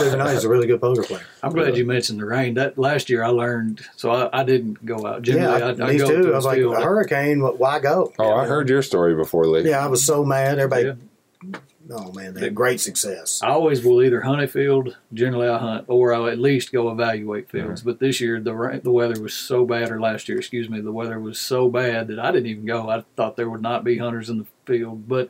[0.02, 1.22] it or not, he's a really good poker player.
[1.44, 2.54] I'm glad you mentioned the rain.
[2.54, 5.24] That last year I learned, so I, I didn't go out.
[5.24, 6.32] Generally, yeah, I, I me go too.
[6.32, 6.76] I was like, field.
[6.76, 7.42] a hurricane.
[7.42, 8.14] wh- Why go?
[8.18, 9.70] oh, I heard your story before, Lee.
[9.70, 10.58] Yeah, I was so mad.
[10.58, 10.98] Everybody
[11.44, 11.60] Yeah.
[11.92, 13.42] oh man, they had great success.
[13.44, 14.96] I always will either hunt a field.
[15.14, 17.82] Generally, I hunt, or I'll at least go evaluate fields.
[17.82, 17.90] Mm-hmm.
[17.90, 20.80] But this year, the ra- the weather was so bad, or last year, excuse me,
[20.80, 22.90] the weather was so bad that I didn't even go.
[22.90, 25.30] I thought there would not be hunters in the field, but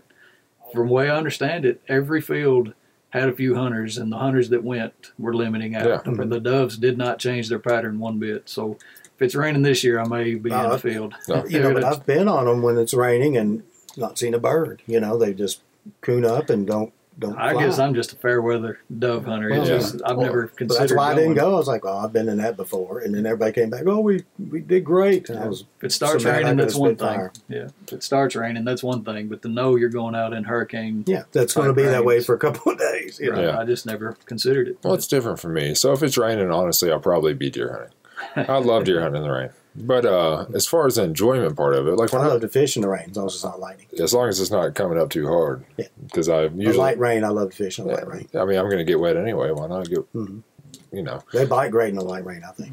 [0.73, 2.73] from the way I understand it, every field
[3.09, 5.85] had a few hunters, and the hunters that went were limiting out.
[5.87, 6.01] Yeah.
[6.05, 8.47] But the doves did not change their pattern one bit.
[8.47, 8.77] So
[9.15, 11.13] if it's raining this year, I may be in Uh, the field.
[11.27, 11.45] No.
[11.45, 13.63] You know, but I've been on them when it's raining and
[13.97, 14.81] not seen a bird.
[14.87, 15.61] You know, they just
[15.99, 17.37] coon up and don't don't.
[17.37, 17.63] I fly.
[17.65, 19.49] guess I'm just a fair weather dove hunter.
[19.49, 20.81] It's Well, just, I've Well, never considered.
[20.81, 21.53] that's why I didn't go.
[21.53, 23.83] I was like, "Oh, I've been in that before," and then everybody came back.
[23.85, 25.29] Oh, we we did great.
[25.29, 27.07] And I was If it starts So raining, could that's one thing.
[27.07, 27.33] fire.
[27.49, 29.27] Yeah, if it starts raining, that's one thing.
[29.27, 32.05] But to know you're going out in hurricane, yeah, that's going to Like be that
[32.05, 33.19] way for a couple of days.
[33.19, 33.41] You know?
[33.41, 33.59] Yeah.
[33.59, 34.77] I just never considered it.
[34.83, 35.75] Well, it's different for me.
[35.75, 37.89] So if it's raining, honestly, I'll probably be deer
[38.35, 38.49] hunting.
[38.49, 39.49] I love deer hunting in the rain.
[39.75, 42.41] But uh, as far as the enjoyment part of it, like when I I, love
[42.41, 43.87] to fish in the rain as long as it's not lightning.
[43.99, 45.85] as long as it's not coming up too hard, Yeah.
[46.05, 48.27] because I The usually, light rain, I love to fish in the light rain.
[48.33, 49.51] I mean, I'm going to get wet anyway.
[49.51, 50.43] Why not get, Mhm.
[50.91, 51.21] you know?
[51.31, 52.41] They bite great in the light rain.
[52.47, 52.71] I think.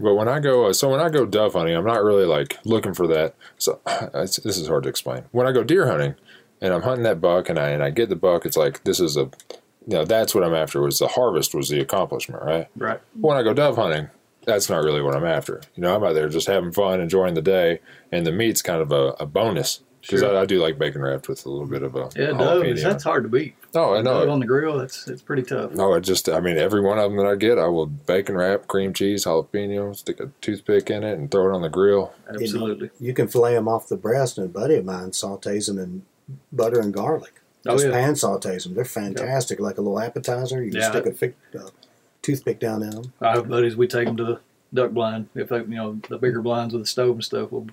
[0.00, 2.58] But when I go, uh, so when I go dove hunting, I'm not really like
[2.64, 3.34] looking for that.
[3.58, 3.78] So
[4.14, 5.24] it's, this is hard to explain.
[5.30, 6.14] When I go deer hunting,
[6.60, 8.98] and I'm hunting that buck, and I and I get the buck, it's like this
[8.98, 9.30] is a,
[9.86, 10.80] you know, that's what I'm after.
[10.82, 12.66] Was the harvest was the accomplishment, right?
[12.76, 13.00] Right.
[13.20, 14.08] When I go dove hunting,
[14.44, 15.60] that's not really what I'm after.
[15.74, 17.80] You know, I'm out there just having fun, enjoying the day,
[18.12, 20.34] and the meat's kind of a, a bonus because Sure.
[20.36, 22.40] I, I do like bacon wrapped with a little bit of a Yeah, doves.
[22.40, 22.82] jalapeno.
[22.82, 23.54] That's hard to beat.
[23.74, 24.32] Oh, I Dove know.
[24.32, 24.78] on the grill.
[24.78, 25.72] That's it's pretty tough.
[25.72, 28.34] No, it just, I mean, every one of them that I get, I will bacon
[28.36, 32.14] wrap, cream cheese, jalapeno, stick a toothpick in it, and throw it on the grill.
[32.28, 32.90] Absolutely.
[32.98, 36.02] You can fillet them off the breast, and a buddy of mine sautés them in
[36.50, 37.34] butter and garlic.
[37.66, 37.90] Oh Just yeah.
[37.92, 38.74] pan sautés them.
[38.74, 40.64] They're fantastic, like a little appetizer.
[40.64, 40.90] You just Yeah.
[41.00, 41.68] stick a thick, uh,
[42.22, 43.12] toothpick down in them.
[43.20, 43.76] I have buddies.
[43.76, 44.40] We take them to the
[44.74, 45.28] duck blind.
[45.34, 47.66] If they, you know, the bigger blinds with the stove and stuff, we'll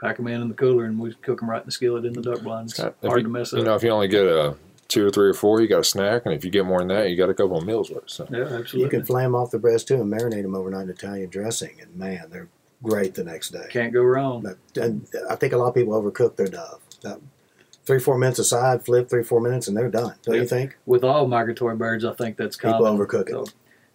[0.00, 2.12] pack them in in the cooler and we cook them right in the skillet in
[2.12, 2.70] the duck blind.
[2.70, 3.58] It's If hard you, to mess up.
[3.58, 4.54] You know, if you only get a
[4.88, 6.88] two or three or four, you got a snack, and if you get more than
[6.88, 8.08] that, you got a couple of meals worth.
[8.08, 8.26] So.
[8.30, 8.80] yeah, absolutely.
[8.82, 11.76] You can flay them off the breast too and marinate them overnight in Italian dressing,
[11.80, 12.48] and man, they're
[12.82, 13.66] great the next day.
[13.70, 14.42] Can't go wrong.
[14.42, 16.80] But, and I think a lot of people overcook their dove.
[17.02, 17.20] That
[17.84, 20.14] three, four minutes aside, flip three, four minutes, and they're done.
[20.22, 20.42] Don't Yeah.
[20.42, 20.76] you think?
[20.86, 22.98] With all migratory birds, I think that's People common.
[22.98, 23.32] overcook it.
[23.32, 23.46] So,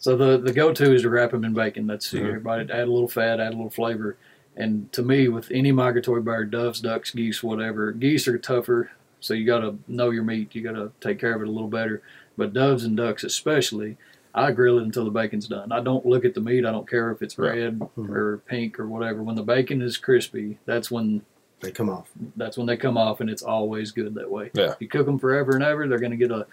[0.03, 1.87] so the the go to is to wrap them in bacon.
[1.87, 2.25] That's Mhm.
[2.27, 4.17] everybody add a little fat, add a little flavor.
[4.57, 8.91] And to me, with any migratory bird, doves, ducks, geese, whatever, geese are tougher.
[9.21, 10.53] So you got to know your meat.
[10.53, 12.01] You got to take care of it a little better.
[12.37, 13.95] But doves and ducks, especially,
[14.35, 15.71] I grill it until the bacon's done.
[15.71, 16.65] I don't look at the meat.
[16.65, 17.57] I don't care if it's Right.
[17.57, 18.09] red Mhm.
[18.09, 19.23] or pink or whatever.
[19.23, 21.21] When the bacon is crispy, that's when
[21.61, 22.11] They come off.
[22.35, 24.51] that's when they come off, and it's always good that way.
[24.53, 24.71] Yeah.
[24.73, 26.45] If You cook them forever and ever, they're going to get a.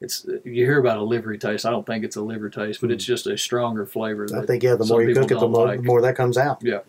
[0.00, 1.66] It's you hear about a livery taste.
[1.66, 4.26] I don't think it's a liver taste, but it's just a stronger flavor.
[4.32, 5.80] I that- think yeah, the more you cook it, the more, like.
[5.80, 6.58] the more that comes out.
[6.62, 6.80] Yeah.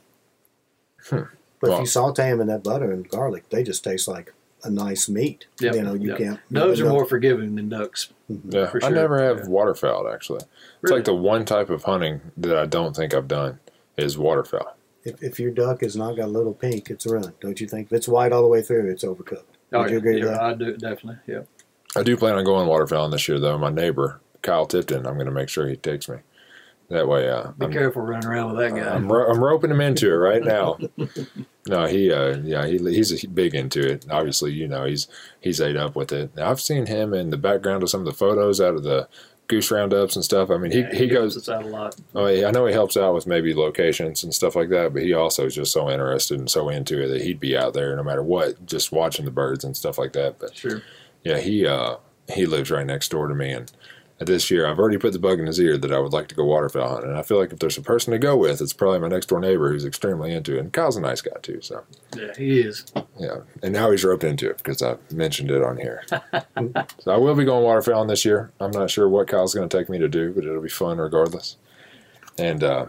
[1.10, 1.24] Hmm.
[1.60, 4.34] But Well- if you saute them in that butter and garlic, they just taste like
[4.64, 5.46] a nice meat.
[5.62, 6.18] Yep, You know, you yep.
[6.18, 6.40] can't.
[6.52, 8.10] Doves are no- more forgiving than ducks.
[8.28, 9.48] Yeah, For I never have Yeah.
[9.48, 10.42] waterfowl actually.
[10.84, 13.60] It's like the one type of hunting that I don't think I've done
[13.98, 14.76] is waterfowl.
[15.04, 17.34] If, if your duck has not got a little pink, it's ruined.
[17.40, 17.88] Don't you think?
[17.88, 19.44] If it's white all the way through, it's overcooked.
[19.72, 20.42] Oh, Would you agree with yeah, that?
[20.42, 21.20] I do definitely.
[21.26, 21.42] Yeah.
[21.96, 23.58] I do plan on going waterfowling this year though.
[23.58, 26.18] My neighbor Kyle Tipton, I'm going to make sure he takes me.
[26.90, 28.90] That way, uh, Be I'm, careful running around with that guy.
[28.96, 30.80] I'm, ro- I'm roping him into it right now.
[31.68, 34.08] no, he, uh, yeah, he, he's big into it.
[34.10, 35.08] Obviously, you know, he's
[35.40, 36.36] he's ate up with it.
[36.36, 39.08] Now, I've seen him in the background of some of the photos out of the
[39.48, 40.50] goose roundups and stuff.
[40.50, 41.38] I mean, he, Yeah, he helps goes.
[41.38, 41.96] us out a lot.
[42.16, 45.04] Oh, yeah, I know he helps out with maybe locations and stuff like that, but
[45.04, 47.96] he also is just so interested and so into it that he'd be out there
[47.96, 50.40] no matter what, just watching the birds and stuff like that.
[50.40, 50.82] But Sure.
[51.24, 51.96] Yeah, he uh,
[52.34, 53.72] he lives right next door to me, and
[54.20, 56.36] this year I've already put the bug in his ear that I would like to
[56.36, 57.10] go waterfowl hunting.
[57.12, 59.28] And I feel like if there's a person to go with, it's probably my next
[59.28, 60.60] door neighbor who's extremely into it.
[60.60, 61.84] And Kyle's a nice guy too, so
[62.18, 62.86] Yeah, he is.
[63.18, 63.38] yeah.
[63.64, 66.04] And now he's roped into it because I mentioned it on here.
[67.00, 68.52] so I will be going waterfowling this year.
[68.60, 70.98] I'm not sure what Kyle's going to take me to do, but it'll be fun
[70.98, 71.56] regardless.
[72.38, 72.88] And uh,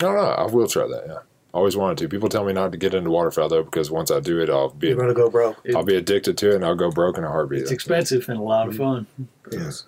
[0.00, 0.20] I don't know.
[0.20, 1.04] I will try that.
[1.06, 1.18] Yeah,
[1.54, 2.08] always wanted to.
[2.08, 4.70] People tell me not to get into waterfowl though because once I do it, I'll
[4.70, 5.56] be You're going to go broke.
[5.74, 7.62] I'll be addicted to it and I'll go broke in a heartbeat.
[7.62, 9.06] It's expensive and a lot of fun.
[9.50, 9.84] Yes,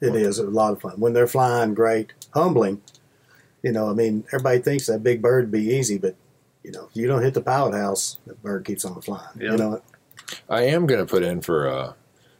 [0.00, 1.74] it is a lot of fun when they're flying.
[1.74, 2.82] Great, humbling.
[3.62, 6.16] You know, I mean, everybody thinks that big bird would be easy, but
[6.62, 9.28] you know, if you don't hit the pilot house, that bird keeps on flying.
[9.38, 9.52] Yeah.
[9.52, 9.82] You know,
[10.48, 11.92] I am going to put in for, uh,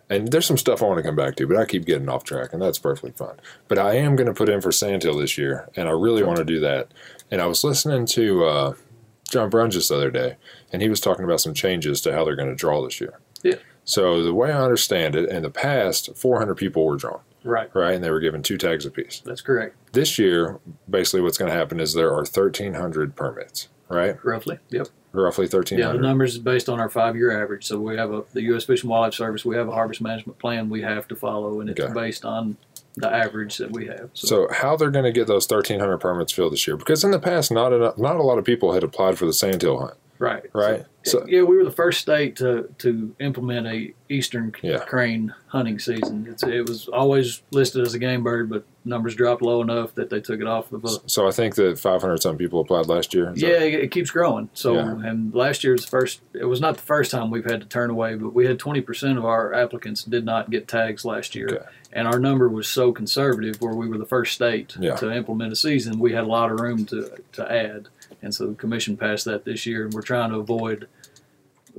[0.09, 2.24] and there's some stuff I want to come back to, but I keep getting off
[2.24, 3.37] track, and that's perfectly fine.
[3.68, 6.38] But I am going to put in for Sandhill this year, and I really want
[6.38, 6.88] to do that.
[7.31, 8.75] And I was listening to uh,
[9.31, 10.37] John Brunjes the other day,
[10.73, 13.21] and he was talking about some changes to how they're going to draw this year.
[13.43, 13.57] Yeah.
[13.85, 17.75] So the way I understand it, in the past, 400 people were drawn, Right.
[17.75, 19.23] right, and they were given two tags apiece.
[19.25, 19.77] That's correct.
[19.93, 24.23] This year, basically, what's going to happen is there are 1,300 permits, right?
[24.25, 24.59] Roughly.
[24.71, 24.88] Yep.
[25.12, 27.66] roughly thirteen Yeah, the numbers is based on our five-year average.
[27.66, 28.64] So we have a the U.S.
[28.64, 29.45] Fish and Wildlife Service.
[29.45, 31.93] We have a harvest management plan we have to follow, and it's Okay.
[31.93, 32.59] based on
[33.00, 34.10] the average that we have.
[34.14, 36.76] So how they're going to get those thirteen hundred permits filled this year?
[36.76, 39.32] Because in the past, not enough, not a lot of people had applied for the
[39.32, 40.85] sandhill hunt, right, right?
[41.02, 44.78] So yeah, we were the first state to, to implement a eastern Yeah.
[44.80, 46.26] crane hunting season.
[46.30, 50.11] It's, it was always listed as a game bird, but numbers dropped low enough that
[50.11, 51.02] they took it off the book.
[51.06, 53.30] so I think that five hundred some people applied last year.
[53.33, 54.50] Is that- Yeah, it keeps growing.
[54.52, 55.00] So, Yeah.
[55.09, 58.14] and last year's first, it was not the first time we've had to turn away,
[58.16, 61.48] but we had 20% of our applicants did not get tags last year.
[61.50, 61.64] Okay.
[61.94, 64.96] And our number was so conservative where we were the first state Yeah.
[64.96, 67.88] to implement a season, we had a lot of room to, to add.
[68.22, 70.88] And so the commission passed that this year, and we're trying to avoid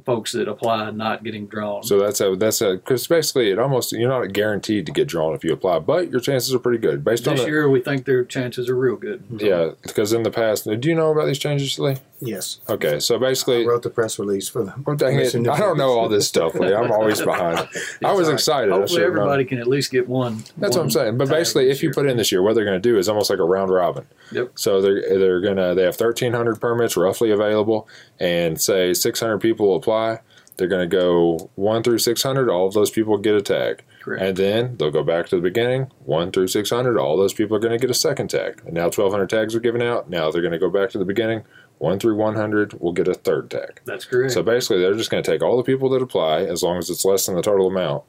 [0.05, 1.83] folks that apply not getting drawn.
[1.83, 5.35] So that's a that's a because basically it almost you're not guaranteed to get drawn
[5.35, 8.05] if you apply, but your chances are pretty good based on this year, we think
[8.05, 9.23] their chances are real good.
[9.37, 9.71] yeah.
[9.83, 11.97] Because in the past, do you know about these changes, Lee?
[12.23, 12.59] Yes.
[12.69, 14.83] Okay, so I basically, wrote the press release for them.
[14.85, 16.53] well, dang it, I don't know all this stuff.
[16.53, 16.71] Lee.
[16.71, 17.57] I'm always behind.
[17.57, 18.33] I was It's all right.
[18.33, 18.71] excited.
[18.71, 19.23] Hopefully, should've known.
[19.23, 20.43] everybody can at least get one.
[20.57, 21.17] That's what I'm saying.
[21.17, 21.93] But basically, if you year.
[21.95, 24.05] put in this year, what they're going to do is almost like a round robin.
[24.31, 24.51] Yep.
[24.53, 27.87] So they're they're gonna they have 1,300 permits roughly available,
[28.19, 30.19] and say 600 people apply.
[30.57, 32.49] They're going to go one through 600.
[32.49, 34.21] All of those people get a tag, Correct.
[34.23, 35.91] and then they'll go back to the beginning.
[36.05, 36.99] One through 600.
[36.99, 38.61] All those people are going to get a second tag.
[38.65, 40.09] And now 1,200 tags are given out.
[40.09, 41.43] Now they're going to go back to the beginning.
[41.79, 43.81] One through 100 will get a third tag.
[43.85, 44.33] That's correct.
[44.33, 46.89] So basically, they're just going to take all the people that apply, as long as
[46.91, 48.03] it's less than the total amount,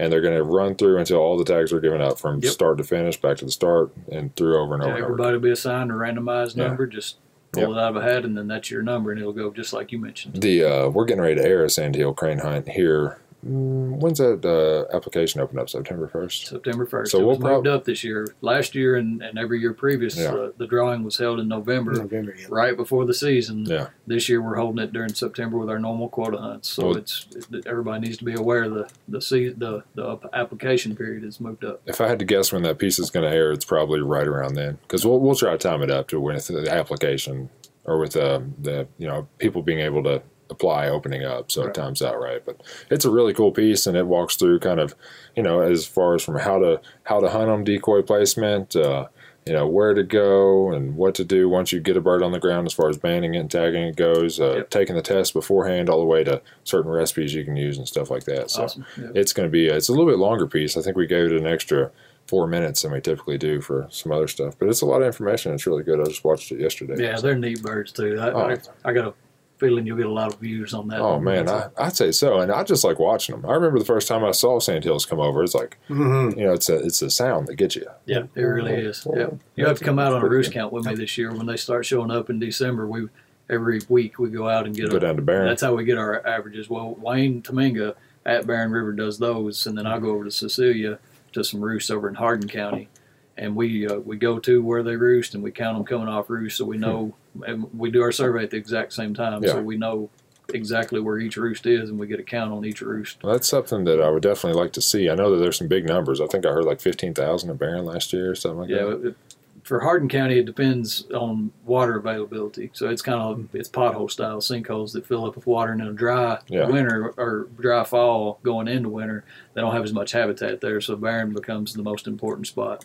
[0.00, 2.52] and they're going to run through until all the tags are given out from Yep.
[2.52, 5.12] start to finish, back to the start, and through over and Yeah, over and over.
[5.12, 6.66] everybody will be assigned a randomized Yeah.
[6.66, 6.86] number.
[6.88, 7.18] Just
[7.52, 9.72] pull it out of a hat, and then that's your number, and it'll go just
[9.72, 10.40] like you mentioned.
[10.40, 13.18] The uh, we're getting ready to air a sandhill crane hunt here.
[13.46, 15.68] Mm, when's that uh, application open up?
[15.68, 16.46] September first.
[16.46, 17.10] September first.
[17.10, 18.32] So it we'll was prob- moved up this year.
[18.40, 20.32] Last year and, and every year previous, Yeah.
[20.32, 22.34] uh, the drawing was held in November, November.
[22.38, 22.46] Yeah.
[22.50, 23.64] right before the season.
[23.66, 23.88] Yeah.
[24.06, 26.68] This year we're holding it during September with our normal quota hunts.
[26.68, 30.94] So Well- it's it, everybody needs to be aware the the se- the the application
[30.94, 31.80] period is moved up.
[31.86, 34.28] If I had to guess when that piece is going to air, it's probably right
[34.28, 37.50] around then, because we'll we'll try to time it up to with the application
[37.84, 41.70] or with uh, the you know people being able to apply opening up, so Right.
[41.70, 42.44] it times out right.
[42.44, 42.60] But
[42.90, 44.94] it's a really cool piece, and it walks through kind of
[45.36, 48.76] you know as far as from how to how to hunt them, decoy placement.
[48.76, 49.06] Uh,
[49.44, 52.30] you know where to go and what to do once you get a bird on
[52.30, 54.70] the ground as far as banding it and tagging it goes uh, Yep.
[54.70, 58.08] taking the test beforehand all the way to certain recipes you can use and stuff
[58.08, 58.86] like that so Awesome.
[58.96, 59.08] Yeah.
[59.16, 60.76] it's going to be it's a little bit longer piece.
[60.76, 61.90] I think we gave it an extra
[62.28, 65.08] four minutes than we typically do for some other stuff, but it's a lot of
[65.08, 65.52] information.
[65.52, 66.00] It's really good.
[66.00, 67.02] I just watched it yesterday.
[67.02, 68.16] Yeah, they're neat birds too.
[68.20, 68.38] I, Oh.
[68.46, 69.14] I, I got a
[69.62, 71.00] feeling you'll get a lot of views on that.
[71.00, 73.48] Oh man, I, I'd say so, and I just like watching them.
[73.48, 75.42] I remember the first time I saw sandhills come over.
[75.44, 76.38] It's like Mm-hmm.
[76.38, 77.86] you know, it's a it's a sound that gets you.
[78.06, 79.06] Yeah, it really is.
[79.14, 81.46] Yeah, you have to come out on a roost count with me this year when
[81.46, 82.86] they start showing up in December.
[82.86, 83.08] We
[83.48, 85.46] every week we go out and get Go a, down to Barren.
[85.48, 86.68] That's how we get our averages.
[86.68, 87.94] Well, Wayne Tominga
[88.26, 90.98] at Barren River does those, and then I go over to Cecilia
[91.32, 92.88] to some roosts over in Hardin County,
[93.36, 96.28] and we uh, we go to where they roost and we count them coming off
[96.28, 97.14] roost, so we know.
[97.46, 99.42] And we do our survey at the exact same time.
[99.42, 99.52] Yeah.
[99.52, 100.10] so we know
[100.52, 103.22] exactly where each roost is, and we get a count on each roost.
[103.22, 105.08] Well, that's something that I would definitely like to see.
[105.08, 106.20] I know that there's some big numbers.
[106.20, 108.84] I think I heard like fifteen thousand at Barren last year or something like Yeah,
[108.84, 109.06] that.
[109.08, 109.16] it,
[109.62, 112.70] for Hardin County, it depends on water availability.
[112.74, 115.86] So it's kind of it's pothole style sinkholes that fill up with water, and in
[115.86, 116.66] a dry Yeah.
[116.66, 120.80] winter or dry fall going into winter, they don't have as much habitat there.
[120.80, 122.84] So Barren becomes the most important spot.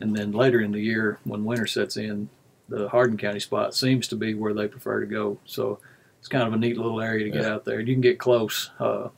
[0.00, 2.28] And then later in the year, when winter sets in,
[2.68, 5.38] the Hardin County spot seems to be where they prefer to go.
[5.46, 5.78] So
[6.18, 7.54] it's kind of a neat little area to get Yeah.
[7.54, 7.80] out there.
[7.80, 9.08] You can get close uh,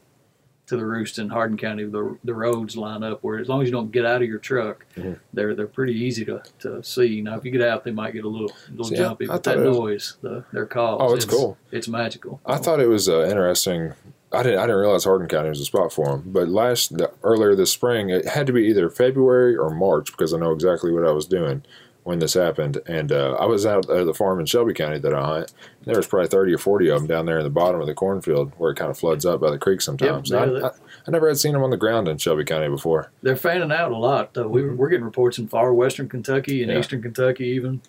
[0.67, 1.85] to the roost in Hardin County.
[1.85, 4.39] The the roads line up where as long as you don't get out of your
[4.39, 5.19] truck, Mhm.
[5.33, 7.21] they're they're pretty easy to, to see.
[7.23, 9.43] Now if you get out, they might get a little little See, jumpy, I but
[9.45, 11.57] thought that was- noise, the their calls, Oh, it's cool.
[11.73, 12.41] It's magical.
[12.47, 13.95] I thought it was uh, interesting.
[14.33, 14.61] I didn't.
[14.61, 16.23] I didn't realize Hardin County was a spot for them.
[16.27, 20.33] But last the, earlier this spring, it had to be either February or March because
[20.33, 21.65] I know exactly what I was doing
[22.05, 22.79] when this happened.
[22.87, 25.53] And uh, I was out at the farm in Shelby County that I hunt.
[25.85, 27.95] There was probably thirty or forty of them down there in the bottom of the
[27.95, 30.31] cornfield where it kind of floods up by the creek sometimes.
[30.31, 30.71] yeah, And I, I,
[31.07, 33.11] I never had seen them on the ground in Shelby County before.
[33.23, 34.37] They're fanning out a lot.
[34.37, 36.77] Uh, we, we're getting reports in far western Kentucky and Mm-hmm.
[36.77, 36.81] Yeah.
[36.81, 37.81] eastern Kentucky even.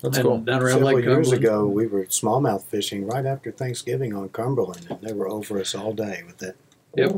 [0.00, 0.38] That's and cool.
[0.38, 1.44] Down around Several Lake years Cumberland.
[1.44, 5.76] ago, we were smallmouth fishing right after Thanksgiving on Cumberland, and they were over us
[5.76, 6.56] all day with that.
[6.96, 7.12] Yep.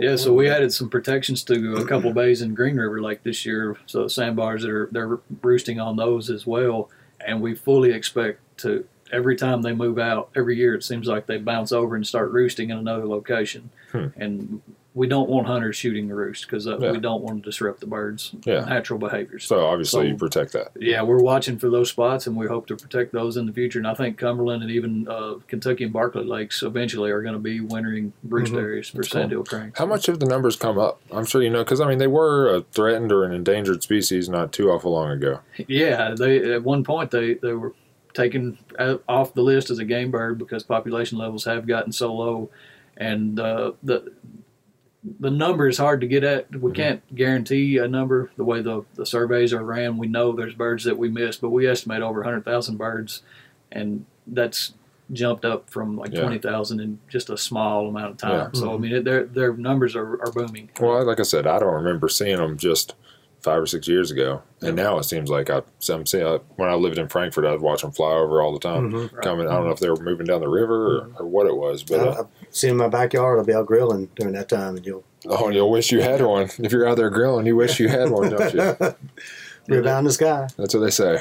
[0.00, 3.44] Yeah, so we added some protections to a couple bays in Green River Lake this
[3.46, 3.76] year.
[3.86, 6.90] So sandbars that are they're roosting on those as well,
[7.24, 10.74] and we fully expect to every time they move out every year.
[10.74, 14.06] It seems like they bounce over and start roosting in another location, Hmm.
[14.16, 14.60] and
[14.94, 16.90] we don't want hunters shooting the roost because uh, Yeah.
[16.92, 18.64] we don't want to disrupt the birds' Yeah.
[18.64, 19.44] natural behaviors.
[19.44, 20.72] So obviously So- you protect that.
[20.80, 23.78] yeah, we're watching for those spots, and we hope to protect those in the future.
[23.78, 27.38] And I think Cumberland and even uh, Kentucky and Barkley Lakes eventually are going to
[27.38, 28.58] be wintering roost Mhm.
[28.60, 29.20] areas for That's cool.
[29.20, 29.74] sandhill cranes.
[29.76, 31.00] How much have the numbers come up?
[31.12, 34.28] I'm sure you know because I mean they were a threatened or an endangered species
[34.28, 35.40] not too awful long ago.
[35.68, 37.74] Yeah, they at one point they, they were
[38.14, 38.58] taken
[39.08, 42.50] off the list as a game bird because population levels have gotten so low,
[42.96, 44.10] and uh, the
[45.20, 46.50] the number is hard to get at.
[46.50, 46.72] We mm-hmm.
[46.72, 49.98] can't guarantee a number the way the the surveys are ran.
[49.98, 53.22] We know there's birds that we missed, but we estimate over hundred thousand birds,
[53.70, 54.74] and that's
[55.12, 56.22] jumped up from like Yeah.
[56.22, 58.50] twenty thousand in just a small amount of time.
[58.52, 58.60] Yeah.
[58.60, 58.82] So I mm-hmm.
[58.82, 60.70] mean, it, their their numbers are, are booming.
[60.80, 62.94] Well, like I said, I don't remember seeing them just
[63.42, 66.26] five or six years ago, and now it seems like I, I'm seeing.
[66.26, 68.90] uh, When I lived in Frankfort, I'd watch them fly over all the time.
[68.92, 69.12] Mhm.
[69.12, 69.22] Right.
[69.24, 71.56] Coming, I don't know if they were moving down the river or, or what it
[71.56, 73.38] was, but uh, I, I've seen in my backyard.
[73.38, 76.50] I'll be out grilling during that time, and you'll oh, you'll wish you had one.
[76.58, 78.76] If you're out there grilling, you wish you had one, don't you?
[79.68, 80.48] rib out in the sky.
[80.56, 81.20] That's what they say.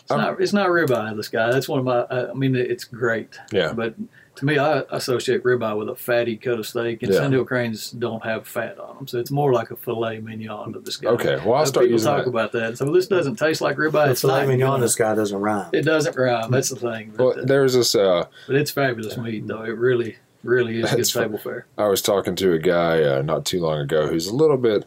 [0.00, 1.50] It's not it's not ribeye in the sky.
[1.50, 2.06] That's one of my.
[2.30, 3.38] I mean, it's great.
[3.52, 3.72] Yeah.
[3.72, 3.94] But
[4.38, 7.18] to me, I associate ribeye with a fatty cut of steak, and Yeah.
[7.20, 10.84] sandhill cranes don't have fat on them, so it's more like a filet mignon of
[10.84, 11.08] the sky.
[11.10, 12.30] Okay, well I'll start people using talk that.
[12.30, 12.78] about that.
[12.78, 14.06] So this doesn't taste like ribeye.
[14.06, 15.66] The It's filet not mignon in gonna- the sky doesn't rhyme.
[15.72, 16.50] It doesn't rhyme.
[16.50, 17.12] That's the thing.
[17.16, 17.94] But, Well, uh, there's this.
[17.94, 19.62] Uh, but it's fabulous meat, though.
[19.62, 21.66] It really, really is good That's fu- table fare.
[21.76, 24.84] I was talking to a guy uh, not too long ago who's a little bit.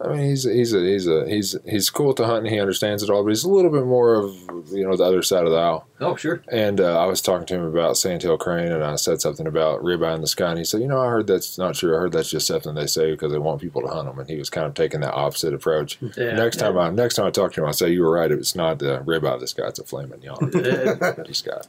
[0.00, 3.02] I mean, he's he's a, he's a he's he's cool to hunt and he understands
[3.02, 4.32] it all, but he's a little bit more of
[4.70, 5.88] you know the other side of the aisle.
[6.00, 6.40] Oh, sure.
[6.52, 9.82] And uh, I was talking to him about sandhill crane, and I said something about
[9.82, 11.96] ribeye in the sky, and he said, "You know, I heard that's not true.
[11.96, 14.30] I heard that's just something they say because they want people to hunt them." And
[14.30, 15.98] he was kind of taking that opposite approach.
[16.16, 16.36] Yeah.
[16.36, 18.30] next time I next time I talk to him, I say, "You were right.
[18.30, 19.84] It's not the ribeye of the sky; it's a
[20.22, 20.32] Yeah.
[20.34, 21.60] of the sky."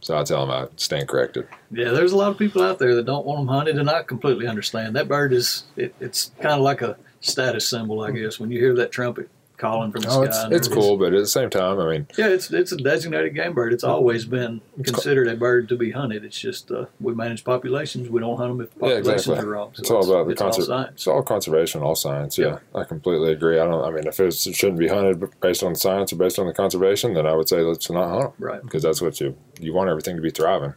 [0.00, 1.48] So I tell him I stand corrected.
[1.70, 4.02] Yeah, there's a lot of people out there that don't want them hunted, and I
[4.02, 4.94] completely understand.
[4.96, 8.38] That bird is it, it's kind of like a status symbol, I guess.
[8.38, 11.20] When you hear that trumpet calling from the Oh, sky, it's, it's cool, but at
[11.20, 13.72] the same time, I mean, Yeah, it's it's a designated game bird.
[13.72, 16.24] It's always been It's co- considered a bird to be hunted.
[16.24, 18.08] It's just uh, we manage populations.
[18.10, 19.46] We don't hunt them if the Yeah, populations exactly.
[19.46, 19.70] are wrong.
[19.74, 20.90] So It's all about the it's all conser- science.
[20.94, 22.36] It's all conservation, all science.
[22.36, 23.58] Yeah, I completely agree.
[23.60, 23.84] I don't.
[23.84, 26.52] I mean, if it's, it shouldn't be hunted based on science or based on the
[26.52, 28.32] conservation, then I would say let's not hunt 'em.
[28.38, 28.62] Right.
[28.62, 30.74] because that's what you you want everything to be thriving.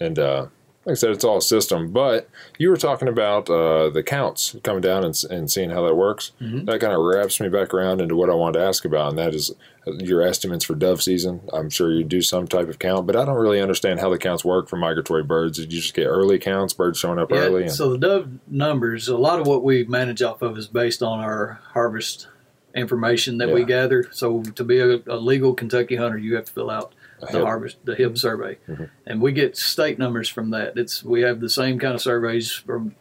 [0.00, 0.46] And uh,
[0.84, 1.92] like I said, it's all a system.
[1.92, 5.94] But you were talking about uh, the counts coming down and, and seeing how that
[5.94, 6.32] works.
[6.40, 6.66] Mhm.
[6.66, 9.18] That kind of wraps me back around into what I wanted to ask about, and
[9.18, 9.52] that is
[9.86, 11.40] uh, your estimates for dove season.
[11.52, 14.18] I'm sure you do some type of count, but I don't really understand how the
[14.18, 15.58] counts work for migratory birds.
[15.58, 17.60] Did you just get early counts, birds showing up early?
[17.60, 17.66] Yeah.
[17.66, 21.02] And, So the dove numbers, a lot of what we manage off of is based
[21.02, 22.26] on our harvest
[22.74, 24.08] information that we gather.
[24.12, 27.42] So to be a, a legal Kentucky hunter, you have to fill out the Ahead.
[27.44, 28.90] harvest the HIP survey, Mhm.
[29.06, 30.76] and we get state numbers from that.
[30.76, 32.94] It's we have the same kind of surveys from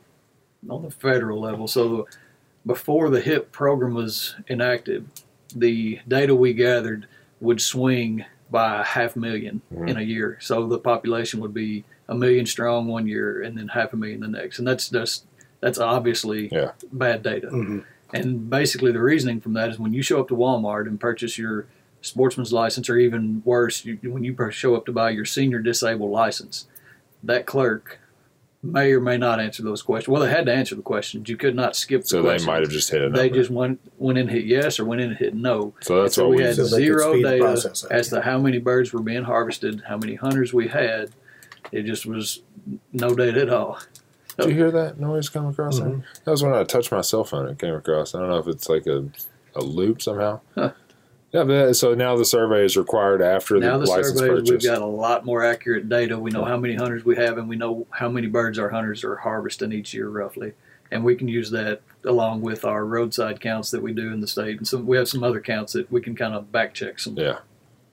[0.70, 1.68] on the federal level.
[1.68, 2.08] So
[2.66, 5.08] before the HIP program was enacted,
[5.56, 7.08] the data we gathered
[7.40, 9.90] would swing by a half 1000000 Mhm.
[9.90, 10.38] in a year.
[10.40, 14.20] So the population would be a million strong one year and then half a million
[14.20, 15.26] the next, and that's just
[15.62, 16.72] that's obviously Yeah.
[16.92, 17.48] bad data.
[17.50, 17.80] hmm
[18.14, 21.38] And basically, the reasoning from that is when you show up to Walmart and purchase
[21.38, 21.66] your
[22.02, 26.12] sportsman's license, or even worse, you, when you show up to buy your senior disabled
[26.12, 26.68] license,
[27.24, 28.00] that clerk
[28.64, 30.12] may or may not answer those questions.
[30.12, 31.28] Well, they had to answer the questions.
[31.30, 33.18] You could not skip the So they might have just hit a number.
[33.20, 35.74] They just went went in and hit yes or went in and hit no.
[35.82, 36.44] so that's so what we we.
[36.44, 37.92] had So zero data process up.
[37.92, 41.10] as to how many birds were being harvested, how many hunters we had.
[41.72, 42.42] It just was
[42.94, 43.80] no data at all.
[44.38, 45.90] Did you hear that noise come across there?
[45.90, 46.04] Mhm.
[46.26, 47.48] That was when I touched my cell phone.
[47.48, 48.14] It came across.
[48.16, 49.06] I don't know if it's like a,
[49.56, 50.40] a loop somehow.
[50.56, 50.72] Huh.
[51.32, 54.52] Yeah, but so now the survey is required after now the, the license surveys, purchase.
[54.52, 56.20] we've got a lot more accurate data.
[56.20, 59.04] We know how many hunters we have, and we know how many birds our hunters
[59.04, 60.54] are harvesting each year, roughly.
[60.91, 64.28] And we can use that along with our roadside counts that we do in the
[64.28, 67.00] state, and some we have some other counts that we can kind of back check
[67.00, 67.39] some yeah.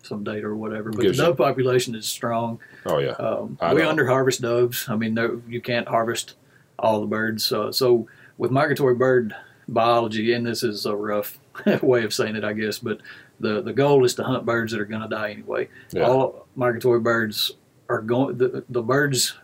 [0.03, 0.90] some data or whatever.
[0.90, 2.59] But Gives the you- dove population is strong.
[2.87, 3.11] Oh yeah.
[3.12, 4.88] Um, we under harvest doves.
[4.88, 6.35] I mean, there- you can't harvest
[6.77, 7.44] all the birds.
[7.44, 9.35] So, so with migratory bird
[9.68, 11.38] biology, and this is a rough
[11.83, 13.01] way of saying it, I guess, but
[13.40, 15.68] the, the goal is to hunt birds that are going to die anyway.
[15.92, 16.09] Yeah.
[16.09, 17.53] All migratory birds
[17.88, 18.38] are going.
[18.38, 19.35] The, the birds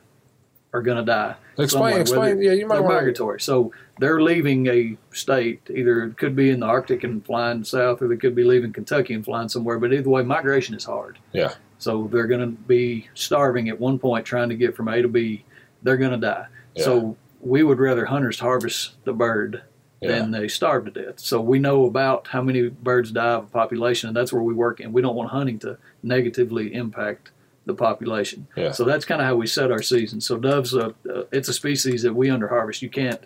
[0.72, 1.36] are going to die.
[1.58, 2.00] Explain.
[2.00, 2.42] Explain.
[2.42, 5.60] Yeah, you might They're migratory, so they're leaving a state.
[5.72, 8.72] Either it could be in the Arctic and flying south, or they could be leaving
[8.72, 9.78] Kentucky and flying somewhere.
[9.78, 11.18] But either way, migration is hard.
[11.32, 11.54] Yeah.
[11.78, 15.08] So they're going to be starving at one point trying to get from A to
[15.08, 15.44] B.
[15.82, 16.46] They're going to die.
[16.74, 16.84] Yeah.
[16.84, 19.62] So we would rather hunters harvest the bird
[20.00, 20.18] Yeah.
[20.18, 21.18] than they starve to death.
[21.18, 24.52] So we know about how many birds die of a population, and that's where we
[24.52, 24.80] work.
[24.80, 27.30] And we don't want hunting to negatively impact
[27.66, 28.46] the population.
[28.56, 28.72] Yeah.
[28.72, 30.20] So that's kind of how we set our season.
[30.20, 32.82] So doves, uh, uh, it's a species that we underharvest.
[32.82, 33.22] You can't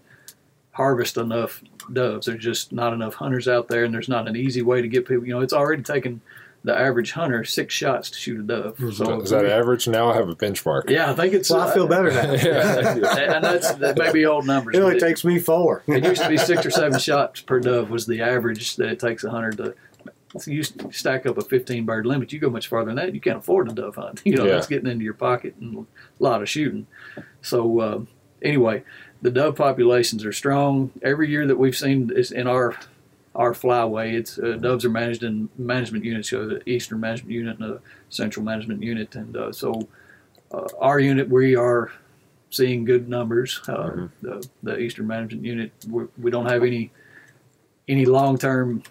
[0.72, 1.62] harvest enough
[1.92, 2.26] doves.
[2.26, 5.08] There's just not enough hunters out there, and there's not an easy way to get
[5.08, 5.26] people.
[5.26, 6.20] You know, it's already taken
[6.64, 8.76] the average hunter six shots to shoot a dove.
[8.94, 9.86] So Is that average?
[9.88, 10.90] Now I have a benchmark.
[10.90, 11.50] Yeah, I think it's.
[11.50, 12.32] Well, I feel better now.
[12.32, 13.34] Yeah.
[13.36, 14.76] and that's that may be old numbers.
[14.76, 15.82] It only but takes me four.
[15.88, 18.98] it used to be six or seven shots per dove was the average that it
[19.00, 19.74] takes a hunter to.
[20.38, 23.14] So you stack up a 15 bird limit, you go much farther than that.
[23.14, 24.20] You can't afford a dove hunt.
[24.24, 24.52] You know Yeah.
[24.52, 25.86] that's getting into your pocket and
[26.20, 26.86] a lot of shooting.
[27.40, 28.00] So uh,
[28.42, 28.84] anyway,
[29.22, 30.90] the dove populations are strong.
[31.02, 32.76] Every year that we've seen is in our
[33.38, 37.58] our flyway, it's uh, doves are managed in management units, so the eastern management unit
[37.60, 37.80] and the
[38.10, 39.88] central management unit, and uh, so
[40.52, 41.90] uh, our unit we are
[42.50, 43.60] seeing good numbers.
[43.68, 44.10] Uh, Mhm.
[44.22, 46.90] the, the eastern management unit we, we don't have any
[47.86, 48.82] any long term